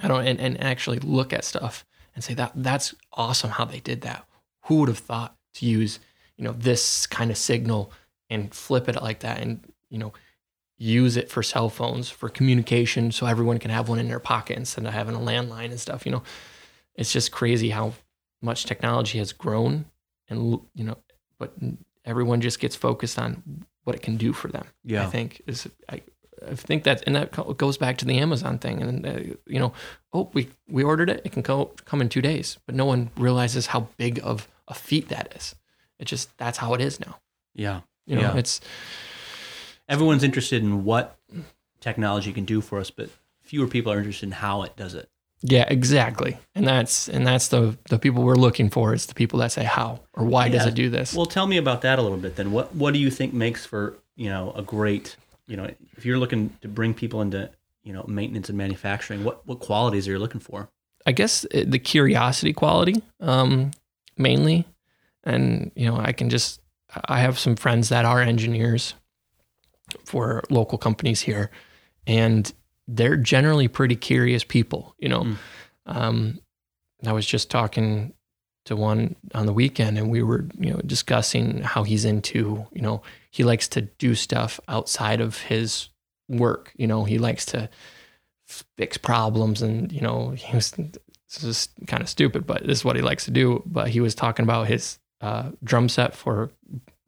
[0.00, 3.80] i don't and, and actually look at stuff and say that that's awesome how they
[3.80, 4.26] did that.
[4.64, 6.00] Who would have thought to use
[6.36, 7.92] you know this kind of signal
[8.28, 10.12] and flip it like that and you know
[10.76, 14.58] use it for cell phones for communication so everyone can have one in their pocket
[14.58, 16.22] instead of having a landline and stuff you know?
[16.96, 17.94] It's just crazy how
[18.42, 19.84] much technology has grown
[20.28, 20.98] and you know
[21.38, 21.52] but
[22.04, 25.06] everyone just gets focused on what it can do for them yeah.
[25.06, 26.00] i think is i,
[26.46, 29.72] I think that and that goes back to the amazon thing and uh, you know
[30.12, 33.10] oh we we ordered it it can go come in two days but no one
[33.16, 35.54] realizes how big of a feat that is
[35.98, 37.18] it just that's how it is now
[37.54, 37.80] yeah.
[38.06, 38.36] you know Yeah.
[38.36, 38.60] it's
[39.88, 41.18] Everyone's interested in what
[41.80, 43.10] technology can do for us, but
[43.42, 45.10] fewer people are interested in how it does it.
[45.44, 46.38] Yeah exactly.
[46.54, 49.62] And that's and that's the the people we're looking for is the people that say
[49.64, 51.14] how or why does it do this?
[51.14, 52.50] Well, tell me about that a little bit then.
[52.50, 56.18] What what do you think makes for, you know, a great, you know, if you're
[56.18, 57.50] looking to bring people into,
[57.82, 60.70] you know, maintenance and manufacturing, what what qualities are you looking for?
[61.06, 63.72] I guess uh, the curiosity quality, um,
[64.16, 64.64] mainly,
[65.24, 66.60] and you know, I can just
[67.06, 68.94] I have some friends that are engineers
[70.04, 71.50] for local companies here,
[72.06, 72.50] and
[72.88, 74.94] they're generally pretty curious people.
[74.98, 75.36] You know, Mm.
[75.86, 76.38] um,
[77.06, 78.14] I was just talking
[78.66, 82.82] to one on the weekend, and we were you know discussing how he's into you
[82.82, 85.88] know he likes to do stuff outside of his
[86.28, 86.72] work.
[86.76, 87.68] You know, he likes to
[88.76, 92.84] fix problems and you know he was this is kind of stupid but this is
[92.84, 96.50] what he likes to do but he was talking about his uh, drum set for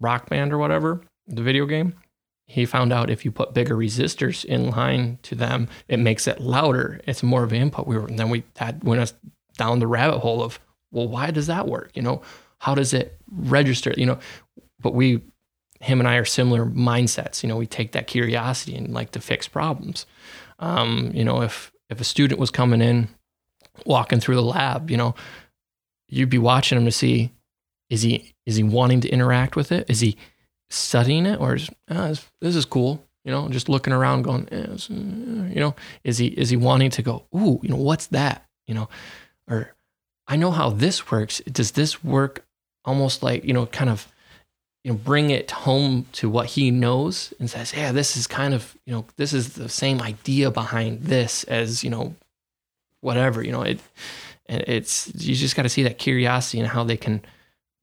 [0.01, 1.95] rock band or whatever the video game
[2.47, 6.41] he found out if you put bigger resistors in line to them it makes it
[6.41, 7.01] louder.
[7.07, 7.87] It's more of an input.
[7.87, 9.15] We were and then we that went us
[9.59, 10.59] down the rabbit hole of
[10.91, 11.91] well why does that work?
[11.95, 12.23] You know
[12.59, 13.93] how does it register?
[13.97, 14.19] You know
[14.81, 15.23] but we
[15.81, 17.43] him and i are similar mindsets.
[17.43, 20.07] You know we take that curiosity and like to fix problems.
[20.59, 23.09] Um, you know, if if a student was coming in,
[23.85, 25.15] walking through the lab, you know,
[26.09, 27.33] you'd be watching him to see
[27.91, 29.89] is he is he wanting to interact with it?
[29.89, 30.17] Is he
[30.71, 33.03] studying it, or is ah, this, this is cool?
[33.25, 35.75] You know, just looking around, going, eh, uh, you know,
[36.05, 37.25] is he is he wanting to go?
[37.35, 38.45] Ooh, you know, what's that?
[38.67, 38.89] You know,
[39.49, 39.75] or
[40.29, 41.41] I know how this works.
[41.41, 42.45] Does this work
[42.85, 44.07] almost like you know, kind of
[44.87, 48.55] you know bring it home to what he knows and says yeah this is kind
[48.55, 52.15] of you know this is the same idea behind this as you know
[53.01, 53.81] whatever you know it
[54.49, 57.21] and it's you just got to see that curiosity and how they can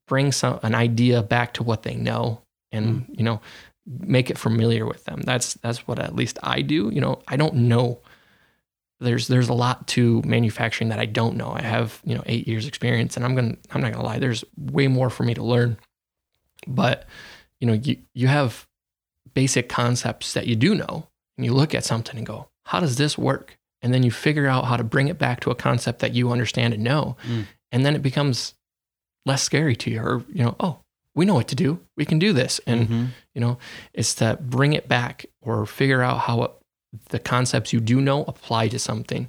[0.08, 2.42] bring some an idea back to what they know
[2.74, 3.40] and you know
[3.86, 5.22] make it familiar with them.
[5.22, 8.00] That's that's what at least i do you know i don't know.
[9.00, 11.52] There's there's a lot to manufacturing that i don't know.
[11.52, 14.44] I have you know eight years experience and i'm gonna i'm not gonna lie there's
[14.58, 15.78] way more for me to learn.
[16.68, 17.06] But
[17.60, 18.66] you know you you have
[19.34, 21.08] basic concepts that you do know
[21.38, 23.58] and you look at something and go how does this work?
[23.82, 26.32] And then you figure out how to bring it back to a concept that you
[26.32, 27.48] understand and know Mm.
[27.74, 28.54] and then it becomes
[29.26, 30.80] less scary to you or you know oh
[31.16, 33.08] we know what to do we can do this and Mhm.
[33.36, 33.58] you know
[33.94, 36.52] it's to bring it back or figure out how it,
[37.10, 39.28] the concepts you do know apply to something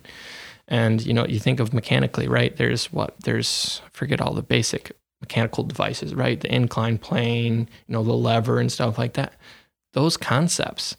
[0.67, 2.57] And you know, you think of mechanically, right?
[2.57, 6.41] There's what there's forget all the basic mechanical devices, right?
[6.41, 9.35] The incline plane, you know, the lever and stuff like that.
[9.93, 10.97] Those concepts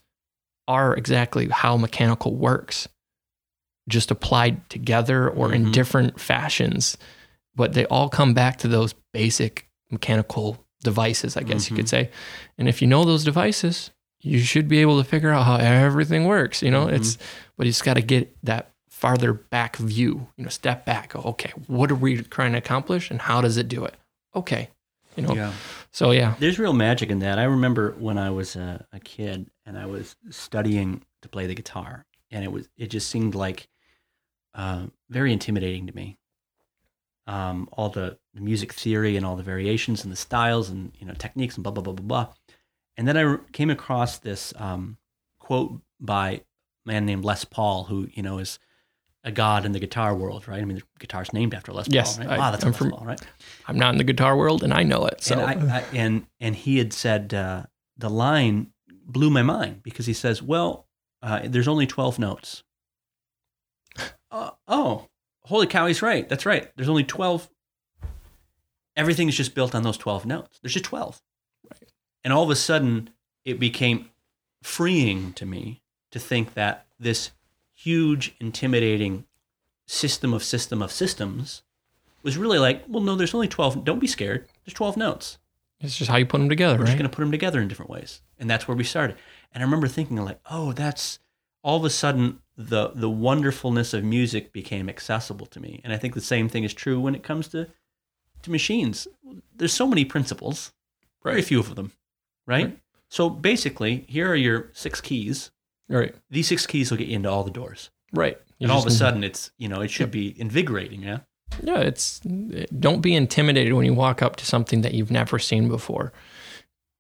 [0.68, 2.88] are exactly how mechanical works,
[3.90, 5.72] just applied together or in Mhm.
[5.74, 6.96] different fashions.
[7.56, 12.10] But they all come back to those basic mechanical devices, I guess you could say.
[12.58, 16.26] And if you know those devices, you should be able to figure out how everything
[16.26, 16.62] works.
[16.62, 17.18] You know, it's
[17.58, 20.28] but you just got to get that farther back view.
[20.38, 21.10] You know, step back.
[21.10, 23.96] Go, okay, what are we trying to accomplish, and how does it do it?
[24.34, 24.70] Okay,
[25.16, 25.34] you know.
[25.34, 25.52] Yeah.
[25.92, 27.40] So yeah, There's real magic in that.
[27.40, 31.56] I remember when I was a, a kid and I was studying to play the
[31.56, 33.68] guitar, and it was it just seemed like
[34.54, 36.18] uh, very intimidating to me.
[37.28, 41.14] Um, all the, music theory and all the variations and the styles and you know
[41.14, 42.34] techniques and blah blah blah blah blah.
[42.98, 44.98] And then I came across this um,
[45.40, 46.42] quote by a
[46.86, 48.60] man named Les Paul, who you know is
[49.24, 50.62] a god in the guitar world, right?
[50.62, 52.36] I mean, the guitar's named after Les Yes, Paul, right?
[52.36, 53.22] I- wow, that's a I'm Les from- Paul, right?
[53.68, 55.24] I'm not in the guitar world, and I know it.
[55.24, 57.64] So and, I, I, and and he had said uh,
[57.98, 58.74] the line
[59.08, 60.88] blew my mind because he says, "Well,
[61.22, 62.64] uh, there's only twelve notes."
[64.32, 65.08] Uh, oh,
[65.46, 65.88] holy cow!
[65.88, 66.28] He's right.
[66.28, 66.72] That's right.
[66.76, 67.50] There's only twelve.
[68.96, 70.60] Everything is just built on those twelve notes.
[70.62, 71.22] There's just twelve,
[71.72, 71.90] Right.
[72.24, 73.10] and all of a sudden,
[73.44, 74.10] it became
[74.64, 75.82] freeing to me
[76.12, 77.32] to think that this
[77.74, 79.26] huge, intimidating
[79.86, 81.62] system of system of systems
[82.24, 83.84] was really like, well, no, there's only 12.
[83.84, 84.48] Don't be scared.
[84.66, 85.38] There's 12 notes.
[85.80, 87.68] it's just how you put them together, We're just going to put them together in
[87.68, 88.22] different ways.
[88.40, 89.18] And that's where we started.
[89.54, 91.20] And I remember thinking like, oh, that's
[91.62, 95.82] all of a sudden the the wonderfulness of music became accessible to me.
[95.84, 97.68] And I think the same thing is true when it comes to
[98.44, 99.08] to machines.
[99.56, 100.72] There's so many principles,
[101.24, 101.46] very Right.
[101.46, 101.92] few of them,
[102.48, 102.66] right?
[102.66, 102.80] Right.
[103.10, 105.52] So basically, here are your six keys.
[105.90, 107.92] right, These six keys will get you into all the doors.
[108.12, 108.38] right.
[108.58, 111.20] You and all of a sudden, it's you know it should be invigorating, yeah.
[111.62, 115.68] Yeah, it's don't be intimidated when you walk up to something that you've never seen
[115.68, 116.14] before.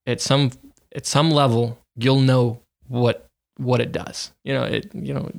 [0.06, 0.52] At some
[0.94, 4.32] at some level, you'll know what what it does.
[4.44, 5.30] You know, it you know,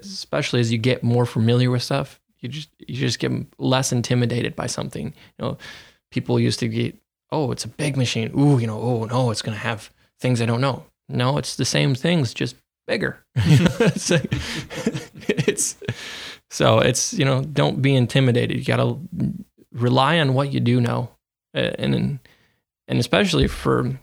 [0.00, 4.54] especially as you get more familiar with stuff, you just you just get less intimidated
[4.56, 5.06] by something.
[5.38, 5.58] You know,
[6.10, 6.96] people used to get,
[7.32, 8.30] oh, it's a big machine.
[8.38, 9.90] Ooh, you know, oh no, it's gonna have
[10.20, 10.84] things I don't know.
[11.08, 12.54] No, it's the same things, just
[12.86, 13.18] bigger.
[13.34, 14.32] it's, like-
[15.28, 15.76] it's
[16.50, 18.58] so it's you know don't be intimidated.
[18.58, 18.98] You got to
[19.72, 21.10] rely on what you do know,
[21.54, 22.18] and
[22.88, 23.98] and especially for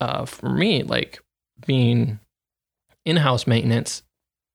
[0.00, 1.20] uh, for me, like
[1.66, 2.18] being
[3.04, 4.02] in-house maintenance,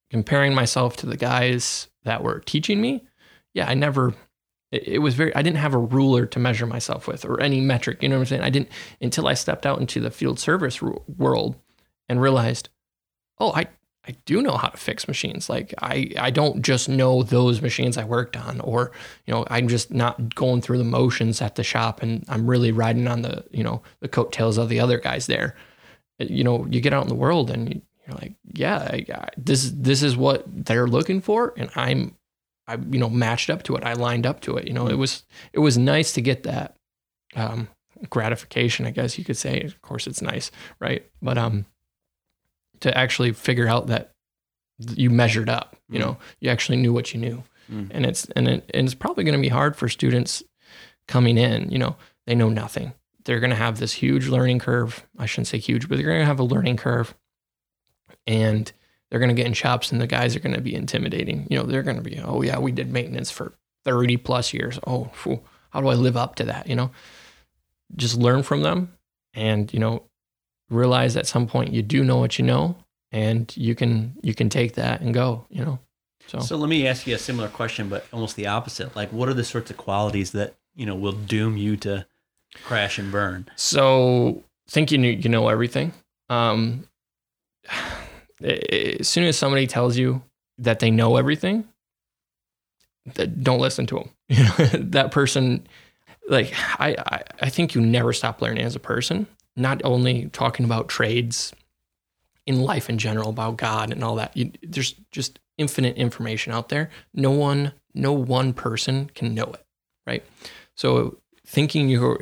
[0.10, 3.04] comparing myself to the guys that were teaching me.
[3.54, 4.14] Yeah, I never.
[4.72, 5.36] It, it was very.
[5.36, 8.02] I didn't have a ruler to measure myself with or any metric.
[8.02, 8.42] You know what I'm saying?
[8.42, 8.70] I didn't
[9.02, 11.56] until I stepped out into the field service world
[12.08, 12.70] and realized,
[13.40, 13.68] oh, I
[14.08, 15.50] I do know how to fix machines.
[15.50, 18.92] Like I, I don't just know those machines I worked on, or
[19.26, 22.72] you know, I'm just not going through the motions at the shop, and I'm really
[22.72, 25.56] riding on the you know the coattails of the other guys there.
[26.20, 29.30] You know, you get out in the world and you- you're like, yeah, I, I,
[29.36, 32.16] this this is what they're looking for, and I'm,
[32.68, 33.84] I you know matched up to it.
[33.84, 34.68] I lined up to it.
[34.68, 35.24] You know, it was
[35.54, 36.76] it was nice to get that
[37.36, 37.68] um,
[38.12, 39.62] gratification, I guess you could say.
[39.62, 41.04] Of course, it's nice, right?
[41.22, 41.66] But um,
[42.82, 44.12] to actually figure out that
[44.94, 47.88] you measured up you know you actually knew what you knew Mm.
[47.92, 50.44] and it's and, it, and it's probably going to be hard for students
[51.08, 51.96] coming in you know
[52.28, 52.94] they know nothing
[53.26, 55.06] they're going to have this huge learning curve.
[55.18, 57.14] I shouldn't say huge but they're going to have a learning curve.
[58.28, 58.72] And
[59.10, 61.48] they're going to get in shops and the guys are going to be intimidating.
[61.50, 64.80] You know they're going to be oh yeah we did maintenance for 30 plus years.
[64.88, 66.92] Oh phew, how do i live up to that you know?
[67.96, 68.94] Just learn from them
[69.34, 70.04] and you know
[70.70, 72.76] realize at some point you do know what you know
[73.12, 75.80] and you can you can take that and go you know
[76.28, 78.96] so, So let me ask you a similar question, but almost the opposite.
[78.96, 82.06] Like, what are the sorts of qualities that you know will doom you to
[82.64, 83.48] crash and burn?
[83.56, 85.94] so thinking you, you know everything.
[86.30, 86.88] Um
[88.42, 90.22] as soon as somebody tells you
[90.58, 91.68] that they know everything
[93.14, 95.66] th- don't listen to them you know that person
[96.28, 99.26] like I, I i think you never stop learning as a person
[99.56, 101.54] not only talking about trades
[102.46, 104.36] in life in general about god and all that.
[104.36, 106.90] You, there's just infinite information out there.
[107.14, 109.66] No one no one person can know it
[110.06, 110.24] right?
[110.76, 112.18] So thinking you're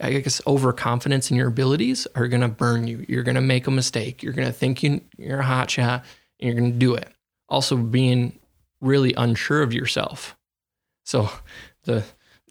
[0.00, 3.04] i guess overconfidence in your abilities are going to burn you.
[3.08, 4.22] You're going to make a mistake.
[4.22, 6.04] You're going to think you, you're a hot shot
[6.40, 7.08] and you're going to do it.
[7.48, 8.38] Also being
[8.80, 10.36] really unsure of yourself.
[11.04, 11.30] So
[11.84, 12.04] the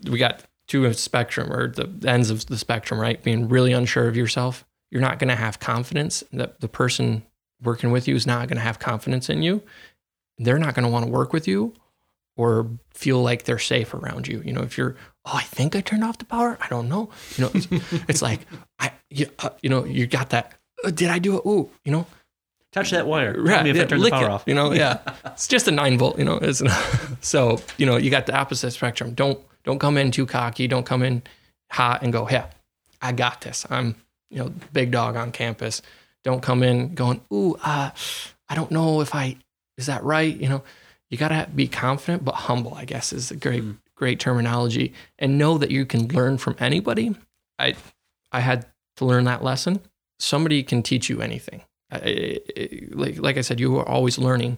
[0.10, 3.22] we got two of spectrum or the ends of the spectrum right?
[3.22, 4.66] Being really unsure of yourself.
[4.90, 7.24] You're not going to have confidence that the person
[7.62, 9.62] working with you is not going to have confidence in you.
[10.38, 11.74] They're not going to want to work with you
[12.38, 14.42] or feel like they're safe around you.
[14.46, 16.58] You know, if you're, oh, I think I turned off the power.
[16.62, 17.10] I don't know.
[17.38, 17.68] You know, it's,
[18.10, 18.42] it's like
[18.80, 20.54] I, you, uh, you know, you got that.
[20.84, 21.46] Uh, did I do it?
[21.46, 22.08] Ooh, you know,
[22.72, 23.36] Touch that wire.
[23.38, 24.44] Right, me if yeah, I turn the power it, off.
[24.48, 25.00] You know, yeah.
[25.26, 26.18] it's just a nine volt.
[26.18, 26.64] You know, it's
[27.22, 29.14] so you know you got the opposite spectrum.
[29.14, 30.68] Don't don't come in too cocky.
[30.68, 31.22] Don't come in
[31.70, 32.48] hot and go, yeah,
[33.02, 33.66] I got this.
[33.70, 33.96] I'm
[34.30, 35.82] you know big dog on campus.
[36.24, 37.90] Don't come in going, ooh, uh,
[38.48, 39.36] I don't know if I
[39.78, 40.36] is that right.
[40.36, 40.64] You know,
[41.12, 42.74] you gotta be confident but humble.
[42.74, 43.78] I guess is a great Mm.
[43.96, 47.16] great terminology, and know that you can learn from anybody.
[47.60, 47.76] I
[48.32, 48.66] I had
[48.98, 49.82] to learn that lesson.
[50.20, 51.62] Somebody can teach you anything.
[51.92, 52.40] I-
[52.94, 54.58] like like I said, you are always learning.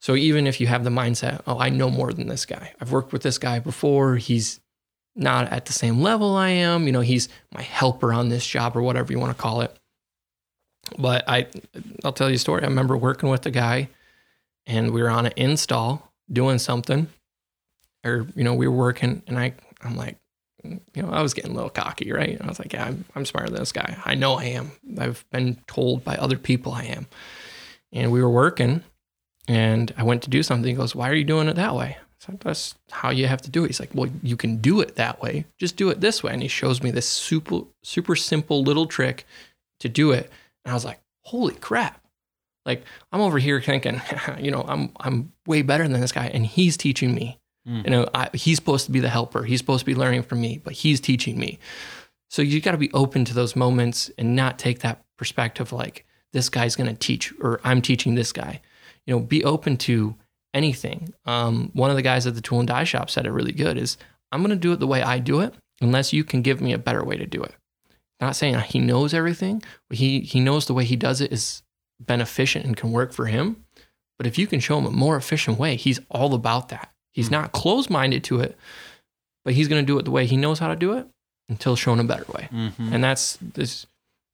[0.00, 2.72] So even if you have the mindset, oh, I know more than this guy.
[2.80, 4.16] I've worked with this guy before.
[4.16, 4.58] He's
[5.14, 6.86] not at the same level I am.
[6.86, 9.76] You know, he's my helper on this job or whatever you want to call it.
[10.98, 11.46] But I,
[12.04, 12.62] I'll tell you a story.
[12.62, 13.90] I remember working with a guy,
[14.70, 17.08] and we were on an install doing something,
[18.04, 19.52] or you know, we were working, and I,
[19.82, 20.16] I'm like,
[20.62, 22.40] you know, I was getting a little cocky, right?
[22.40, 23.96] I was like, yeah, I'm, I'm smarter than this guy.
[24.04, 24.72] I know I am.
[24.98, 27.06] I've been told by other people I am.
[27.92, 28.84] And we were working,
[29.48, 30.70] and I went to do something.
[30.70, 31.96] He goes, Why are you doing it that way?
[32.20, 33.68] So that's how you have to do it.
[33.68, 35.46] He's like, Well, you can do it that way.
[35.58, 36.32] Just do it this way.
[36.32, 39.26] And he shows me this super, super simple little trick
[39.80, 40.30] to do it.
[40.64, 41.99] And I was like, Holy crap.
[42.70, 44.00] Like I'm over here thinking,
[44.38, 47.38] you know, I'm I'm way better than this guy, and he's teaching me.
[47.68, 47.84] Mm.
[47.84, 49.42] You know, I, he's supposed to be the helper.
[49.42, 51.58] He's supposed to be learning from me, but he's teaching me.
[52.30, 56.06] So you got to be open to those moments and not take that perspective like
[56.32, 58.60] this guy's going to teach or I'm teaching this guy.
[59.04, 60.14] You know, be open to
[60.54, 61.12] anything.
[61.24, 63.76] Um, one of the guys at the tool and die shop said it really good
[63.76, 63.96] is
[64.30, 66.72] I'm going to do it the way I do it unless you can give me
[66.72, 67.54] a better way to do it.
[68.20, 71.62] Not saying he knows everything, but he he knows the way he does it is
[72.04, 73.64] beneficent and can work for him.
[74.18, 76.92] But if you can show him a more efficient way, he's all about that.
[77.12, 77.32] He's Hmm.
[77.34, 78.56] not closed minded to it,
[79.44, 81.06] but he's going to do it the way he knows how to do it
[81.48, 82.48] until shown a better way.
[82.52, 82.92] Mhm.
[82.92, 83.86] And that's this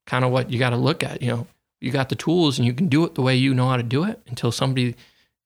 [0.07, 1.23] kind of what you got to look at.
[1.23, 1.47] You know,
[1.81, 3.83] you got the tools and you can do it the way you know how to
[3.83, 4.95] do it until somebody,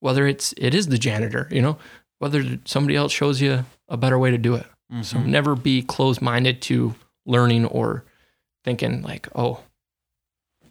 [0.01, 1.79] whether it's it is the janitor, you know,
[2.19, 4.67] whether somebody else shows you a better way to do it.
[5.03, 5.27] So Mhm.
[5.27, 6.95] never be closed minded to
[7.25, 8.05] learning or
[8.65, 9.61] thinking like, oh,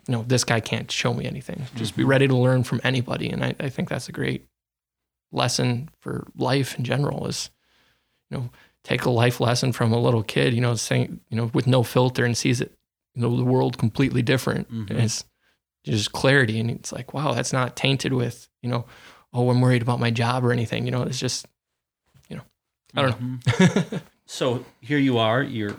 [0.10, 1.68] no, this guy can't show me anything.
[1.76, 2.08] Just be Mhm.
[2.08, 3.30] ready to learn from anybody.
[3.30, 4.46] And I, I think that's a great
[5.32, 7.50] lesson for life in general is,
[8.30, 8.50] you know,
[8.84, 11.84] take a life lesson from a little kid, you know, saying, you know, with no
[11.84, 12.74] filter and sees it,
[13.14, 14.72] you know, the world completely different.
[14.72, 14.90] Mhm.
[14.90, 15.24] And it's
[15.86, 16.60] just clarity.
[16.60, 18.86] And it's like, wow, that's not tainted with, you know,
[19.34, 20.86] oh, I'm worried about my job or anything.
[20.86, 21.46] You know, it's just,
[22.30, 22.44] you know,
[22.96, 23.38] I don't know.
[23.52, 24.02] Mhm.
[24.32, 25.42] So here you are.
[25.42, 25.76] You're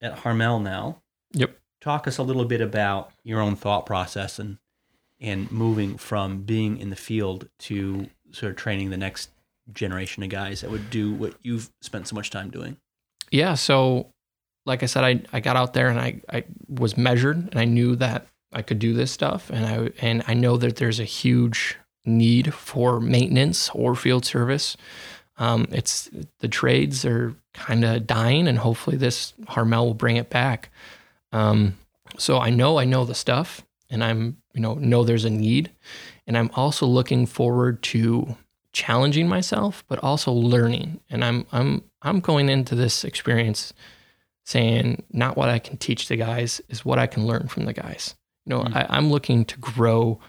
[0.00, 1.00] at Harmel now.
[1.34, 1.56] Yep.
[1.82, 4.58] Talk us a little bit about your own thought process and
[5.20, 9.30] and moving from being in the field to sort of training the next
[9.72, 12.76] generation of guys that would do what you've spent so much time doing.
[13.30, 14.06] yeah so
[14.66, 17.64] like i said i, I got out there and I, I was measured and i
[17.64, 19.50] knew that i could do this stuff.
[19.50, 24.76] And i and i know that there's a huge need for maintenance or field service.
[25.38, 26.10] Um, it's
[26.40, 30.70] the trades are kind of dying and hopefully this harmel will bring it back
[31.32, 31.76] um,
[32.18, 35.70] so i know i know the stuff and i'm you know know there's a need.
[36.26, 38.36] And i'm also looking forward to
[38.72, 41.00] challenging myself but also learning.
[41.10, 43.72] And i'm i'm i'm going into this experience
[44.44, 47.72] saying not what i can teach the guys is what i can learn from the
[47.72, 48.14] guys.
[48.46, 48.74] You know Mm.
[48.76, 50.20] I, i'm looking to grow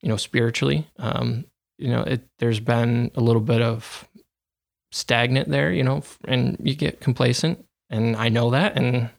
[0.00, 0.88] you know spiritually.
[0.98, 1.46] Um
[1.78, 4.08] you know it there's been a little bit of
[4.92, 7.64] stagnant there you know and you get complacent.
[7.90, 9.10] And i know that and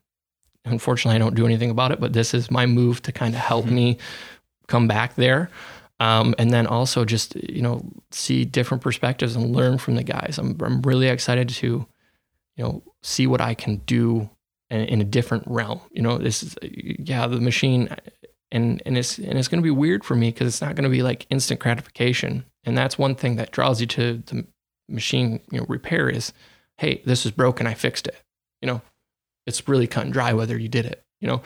[0.65, 3.39] unfortunately i don't do anything about it but this is my move to kind of
[3.41, 3.71] help Mhm.
[3.71, 3.97] me
[4.67, 5.49] come back there
[5.99, 10.37] um, and then also just you know see different perspectives and learn from the guys.
[10.37, 11.67] I'm, I'm really excited to
[12.57, 14.29] you know see what i can do
[14.69, 15.79] in, in a different realm.
[15.91, 17.87] You know this is yeah the machine
[18.51, 20.83] and and it's and it's going to be weird for me because it's not going
[20.83, 22.43] to be like instant gratification.
[22.65, 24.45] And that's one thing that draws you to the
[24.89, 26.33] machine you know repair is
[26.79, 28.17] hey this is broken i fixed it.
[28.61, 28.81] You know
[29.45, 31.41] it's really cut and dry whether you did it you know?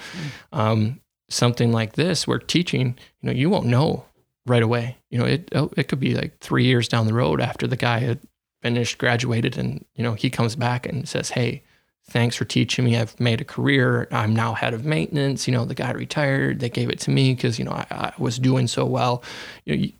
[0.51, 4.03] Um, something like this we're teaching you know you won't know
[4.47, 7.39] right away you know it oh, it could be like three years down the road
[7.39, 8.19] after the guy had
[8.63, 11.61] finished graduated and you know he comes back and says hey
[12.09, 12.97] thanks for teaching me.
[12.97, 14.07] I've made a career.
[14.11, 15.47] I'm now head of maintenance.
[15.47, 16.59] You know the guy retired.
[16.59, 19.23] They gave it to me because you know I, I was doing so well.
[19.65, 19.93] You know you,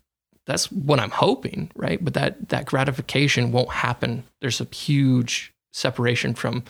[0.46, 2.04] that's what i'm hoping right?
[2.04, 4.24] But that that gratification won't happen.
[4.40, 6.64] There's a huge separation from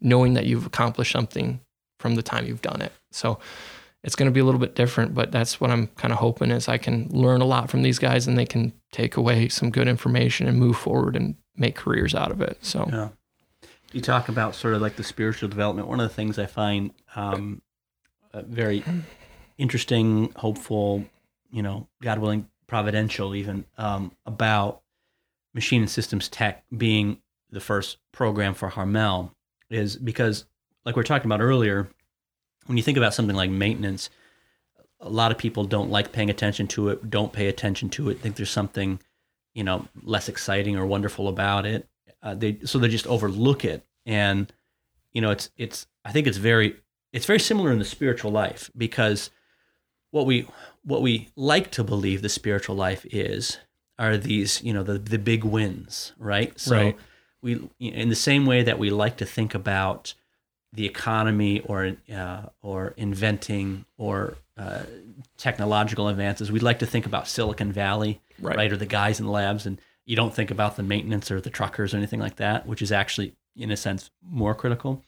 [0.00, 1.60] knowing that you've accomplished something
[1.98, 3.38] from the time you've done it so
[4.02, 6.50] it's going to be a little bit different, but that's what I'm kind of hoping
[6.50, 9.70] is I can learn a lot from these guys and they can take away some
[9.70, 12.58] good information and move forward and make careers out of it.
[12.62, 13.08] So, Yeah.
[13.92, 15.88] You talk about sort of like the spiritual development.
[15.88, 17.60] One of the things I find um,
[18.32, 18.84] uh, very
[19.58, 21.04] interesting, hopeful,
[21.50, 24.82] you know, God willing, providential, even um, about
[25.52, 27.20] machine and systems tech being
[27.50, 29.32] the first program for Harmel
[29.70, 30.44] is because,
[30.84, 31.88] like we are talking about earlier,
[32.66, 34.10] when you think about something like maintenance,
[35.00, 38.20] a lot of people don't like paying attention to it, don't pay attention to it,
[38.20, 39.00] think there's something,
[39.54, 41.88] you know, less exciting or wonderful about it.
[42.22, 44.52] Uh, they so they just overlook it, and
[45.12, 45.86] you know, it's it's.
[46.04, 46.76] I think it's very
[47.12, 49.30] it's very similar in the spiritual life because
[50.10, 50.46] what we
[50.84, 53.58] what we like to believe the spiritual life is
[53.98, 56.58] are these you know the the big wins, right?
[56.60, 56.96] So Right.
[57.42, 60.14] We in the same way that we like to think about
[60.72, 64.82] the economy or uh, or inventing or uh,
[65.36, 66.52] technological advances.
[66.52, 68.56] We'd like to think about Silicon Valley, Right.
[68.56, 68.72] right.
[68.72, 71.50] or the guys in the labs, and you don't think about the maintenance or the
[71.50, 75.02] truckers or anything like that, which is actually, in a sense, more critical.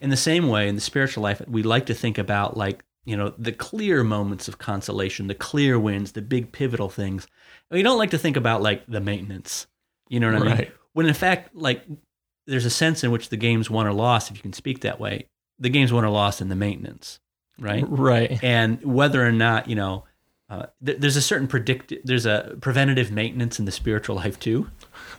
[0.00, 3.16] In the same way, in the spiritual life, we like to think about like you
[3.16, 7.26] know the clear moments of consolation, the clear wins, the big pivotal things.
[7.70, 9.66] We don't like to think about like the maintenance.
[10.10, 10.72] You know what I mean?
[10.98, 11.82] When in fact, like
[12.48, 14.98] there's a sense in which the game's won or lost, if you can speak that
[14.98, 15.26] way.
[15.60, 17.20] The game's won or lost in the maintenance,
[17.58, 17.84] right?
[17.88, 18.42] Right.
[18.42, 20.04] and whether or not you know
[20.50, 24.70] uh, th- there's a certain predict there's a preventative maintenance in the spiritual life too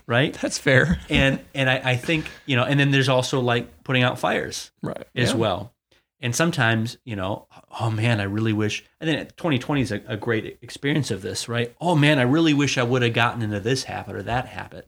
[0.08, 1.00] right That's fair.
[1.10, 4.72] and and I, I think you know and then there's also like putting out fires
[4.82, 5.06] Right.
[5.16, 5.36] as Yeah.
[5.38, 5.74] well
[6.20, 7.48] and sometimes you know
[7.80, 11.48] oh man i really wish and then 2020 is a, a great experience of this
[11.48, 14.48] right oh man i really wish i would have gotten into this habit or that
[14.48, 14.88] habit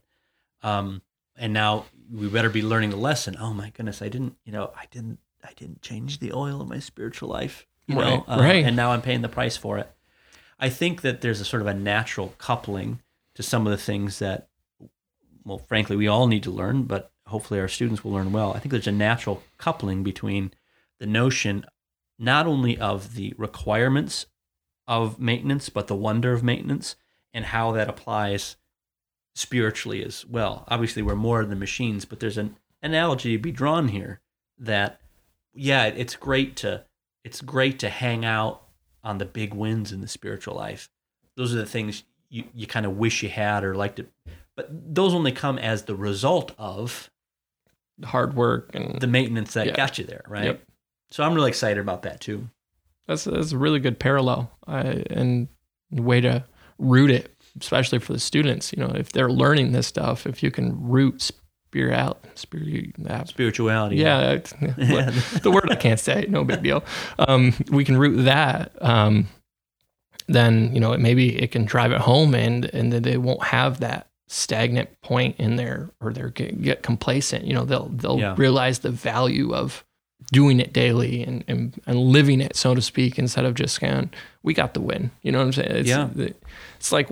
[0.62, 1.02] um
[1.36, 3.36] and now we better be learning the lesson.
[3.40, 6.68] Oh my goodness i didn't you know i didn't i didn't change the oil in
[6.68, 8.64] my spiritual life you know Right, right.
[8.64, 9.90] and now i'm paying the price for it.
[10.60, 13.00] I think that there's a sort of a natural coupling
[13.34, 14.48] to some of the things that
[15.44, 18.52] well frankly we all need to learn but hopefully our students will learn well.
[18.52, 20.52] I think there's a natural coupling between
[20.98, 21.64] the notion
[22.18, 24.26] not only of the requirements
[24.86, 26.94] of maintenance but the wonder of maintenance
[27.32, 28.56] and how that applies
[29.34, 30.64] spiritually as well.
[30.68, 34.20] Obviously we're more than machines but there's an analogy to be drawn here
[34.58, 35.00] that
[35.54, 36.84] yeah it's great to
[37.24, 38.62] it's great to hang out
[39.04, 40.90] on the big wins in the spiritual life.
[41.36, 44.08] Those are the things you, you kind of wish you had or liked it,
[44.56, 47.10] but those only come as the result of
[48.04, 49.76] Hard work and the maintenance that Yeah.
[49.76, 50.44] got you there right?
[50.44, 50.62] Yep.
[51.10, 52.48] so i'm really excited about that too.
[53.06, 55.48] That's that's a really good parallel I, and
[55.90, 56.44] way to
[56.78, 57.30] root it,
[57.60, 58.72] especially for the students.
[58.72, 62.94] You know, if they're learning this stuff, if you can root spirit out, spirit,
[63.28, 64.20] spirituality yeah,
[64.60, 66.84] that- the word I can't say, no big deal.
[67.18, 68.72] Um, we can root that.
[68.82, 69.28] Um,
[70.28, 73.80] then you know, maybe it can drive it home, and and then they won't have
[73.80, 77.44] that stagnant point in there, or they're get, get complacent.
[77.44, 78.34] You know, they'll they'll Yeah.
[78.38, 79.84] realize the value of
[80.32, 84.10] doing it daily and, and and living it, so to speak, instead of just going,
[84.42, 85.10] we got the win.
[85.22, 85.70] You know what I'm saying?
[85.72, 86.08] It's, Yeah.
[86.76, 87.08] It's like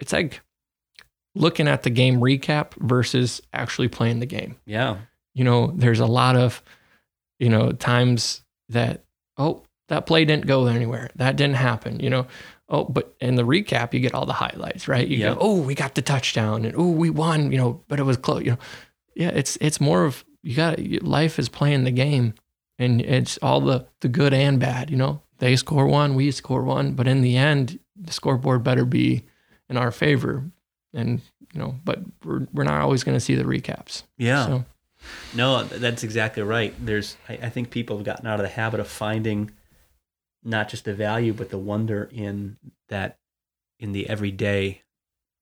[0.00, 0.40] it's like
[1.34, 4.96] looking at the game recap versus actually playing the game yeah
[5.34, 6.62] you know, there's a lot of,
[7.38, 9.04] you know, times that,
[9.36, 11.10] oh, that play didn't go anywhere.
[11.16, 12.26] That didn't happen, you know.
[12.68, 15.06] Oh, but in the recap, you get all the highlights, right?
[15.06, 15.34] You Yeah.
[15.34, 18.16] go, oh, we got the touchdown and oh, we won, you know, but it was
[18.16, 18.58] close, you know.
[19.14, 22.34] Yeah, it's it's more of you got life is playing the game
[22.78, 25.22] and it's all the the good and bad, you know.
[25.38, 29.24] They score one, we score one, but in the end, the scoreboard better be
[29.70, 30.44] in our favor.
[30.92, 31.20] And,
[31.54, 34.02] you know, but we're we're not always going to see the recaps.
[34.18, 34.64] yeah So,
[35.34, 36.74] No, that's exactly right.
[36.84, 39.52] There's, I, I think people have gotten out of the habit of finding
[40.42, 42.56] not just the value, but the wonder in
[42.88, 43.18] that,
[43.78, 44.82] in the everyday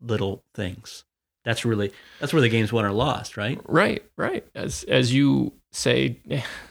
[0.00, 1.04] little things.
[1.44, 3.58] That's really, that's where the game's won or lost, right?
[3.64, 4.46] Right, right.
[4.54, 6.20] As as you say,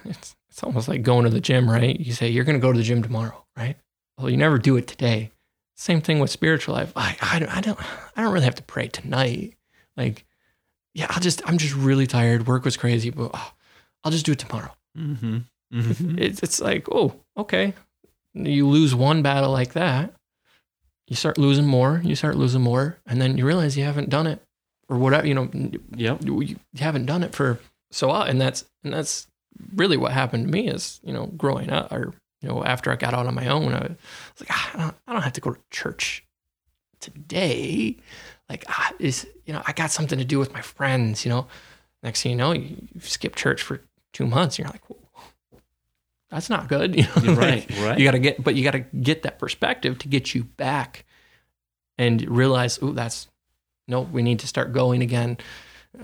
[0.05, 1.99] it's it's almost like going to the gym, right?
[1.99, 3.75] You say you're going to go to the gym tomorrow, right?
[4.17, 5.31] Well, you never do it today.
[5.77, 6.91] Same thing with spiritual life.
[6.95, 7.79] I, I, don't- I don't
[8.15, 9.53] I don't really have to pray tonight.
[9.95, 10.25] Like,
[10.93, 12.47] yeah, I'll just I'm just really tired.
[12.47, 13.53] Work was crazy, but oh,
[14.03, 14.71] I'll just do it tomorrow.
[14.97, 15.37] Mm-hmm.
[15.73, 16.19] mm-hmm.
[16.19, 17.73] It's it's like oh okay,
[18.33, 20.13] you lose one battle like that,
[21.07, 24.27] you start losing more, you start losing more, and then you realize you haven't done
[24.27, 24.41] it
[24.89, 25.27] or whatever.
[25.27, 25.49] You know,
[25.95, 26.23] yep.
[26.23, 27.59] you, you haven't done it for
[27.91, 29.27] so and that's and that's
[29.75, 32.95] really what happened to me is you know growing up or you know after I
[32.95, 35.41] got out on my own I was like ah, I don't I don't have to
[35.41, 36.23] go to church
[36.99, 37.97] today
[38.49, 41.47] like ah, is you know I got something to do with my friends you know
[42.03, 43.81] next thing you know you, you skip church for
[44.13, 44.83] two months and you're like
[46.29, 46.95] that's not good.
[46.95, 47.33] You know?
[47.33, 47.97] right, right.
[47.97, 51.05] You got to get, but you got to get that perspective to get you back
[51.97, 53.27] and realize, oh, that's
[53.87, 55.37] no, we need to start going again.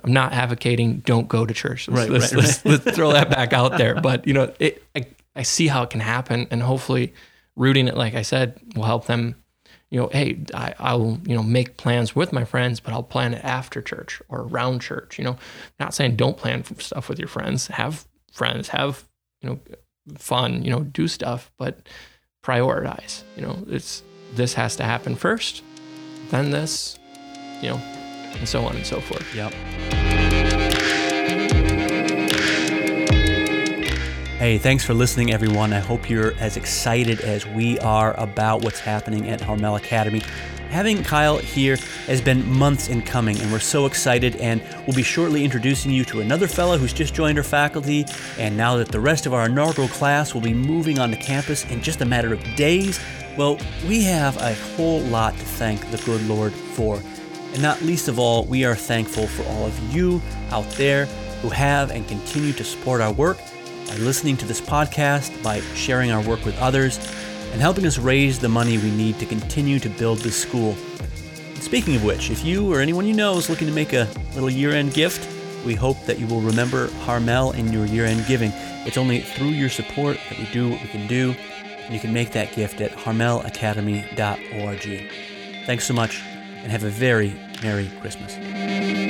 [0.04, 1.88] I'm not advocating don't go to church.
[1.88, 3.96] Let's, Right, let's, right, let's, let's throw that back out there.
[4.02, 5.06] But you know, it, I,
[5.36, 7.14] I see how it can happen, and hopefully,
[7.56, 9.36] rooting it, like I said, will help them.
[9.90, 13.34] You know, hey, I, I'll you know make plans with my friends, but I'll plan
[13.34, 15.18] it after church or around church.
[15.18, 15.38] You know,
[15.80, 17.68] not saying don't plan stuff with your friends.
[17.68, 19.08] Have friends, have
[19.42, 19.60] you know
[20.18, 20.64] fun.
[20.64, 21.88] You know, do stuff, but
[22.44, 23.24] prioritize.
[23.36, 24.04] You know, it's
[24.34, 25.64] this has to happen first,
[26.30, 26.98] then this.
[27.62, 29.34] You know, and so on and so forth.
[29.34, 29.54] Yep.
[34.44, 35.72] Hey, thanks for listening, everyone.
[35.72, 40.22] I hope you're as excited as we are about what's happening at Harmel Academy.
[40.70, 41.78] Having Kyle here
[42.08, 44.36] has been months in coming, and we're so excited.
[44.36, 48.06] And we'll be shortly introducing you to another fellow who's just joined our faculty.
[48.38, 51.82] And now that the rest of our inaugural class will be moving onto campus in
[51.82, 53.00] just a matter of days,
[53.38, 57.02] well, we have a whole lot to thank the good Lord for.
[57.54, 60.22] And not least of all, we are thankful for all of you
[60.52, 61.06] out there
[61.42, 63.38] who have and continue to support our work
[63.88, 66.98] by listening to this podcast, by sharing our work with others,
[67.52, 70.76] and helping us raise the money we need to continue to build this school.
[71.56, 74.50] Speaking of which, if you or anyone you know is looking to make a little
[74.50, 75.30] year end gift,
[75.66, 78.52] we hope that you will remember Harmel in your year end giving.
[78.86, 82.14] It's only through your support that we do what we can do, and you can
[82.14, 85.10] make that gift at harmelacademy.org.
[85.66, 86.22] Thanks so much
[86.64, 89.03] and have a very Merry Christmas.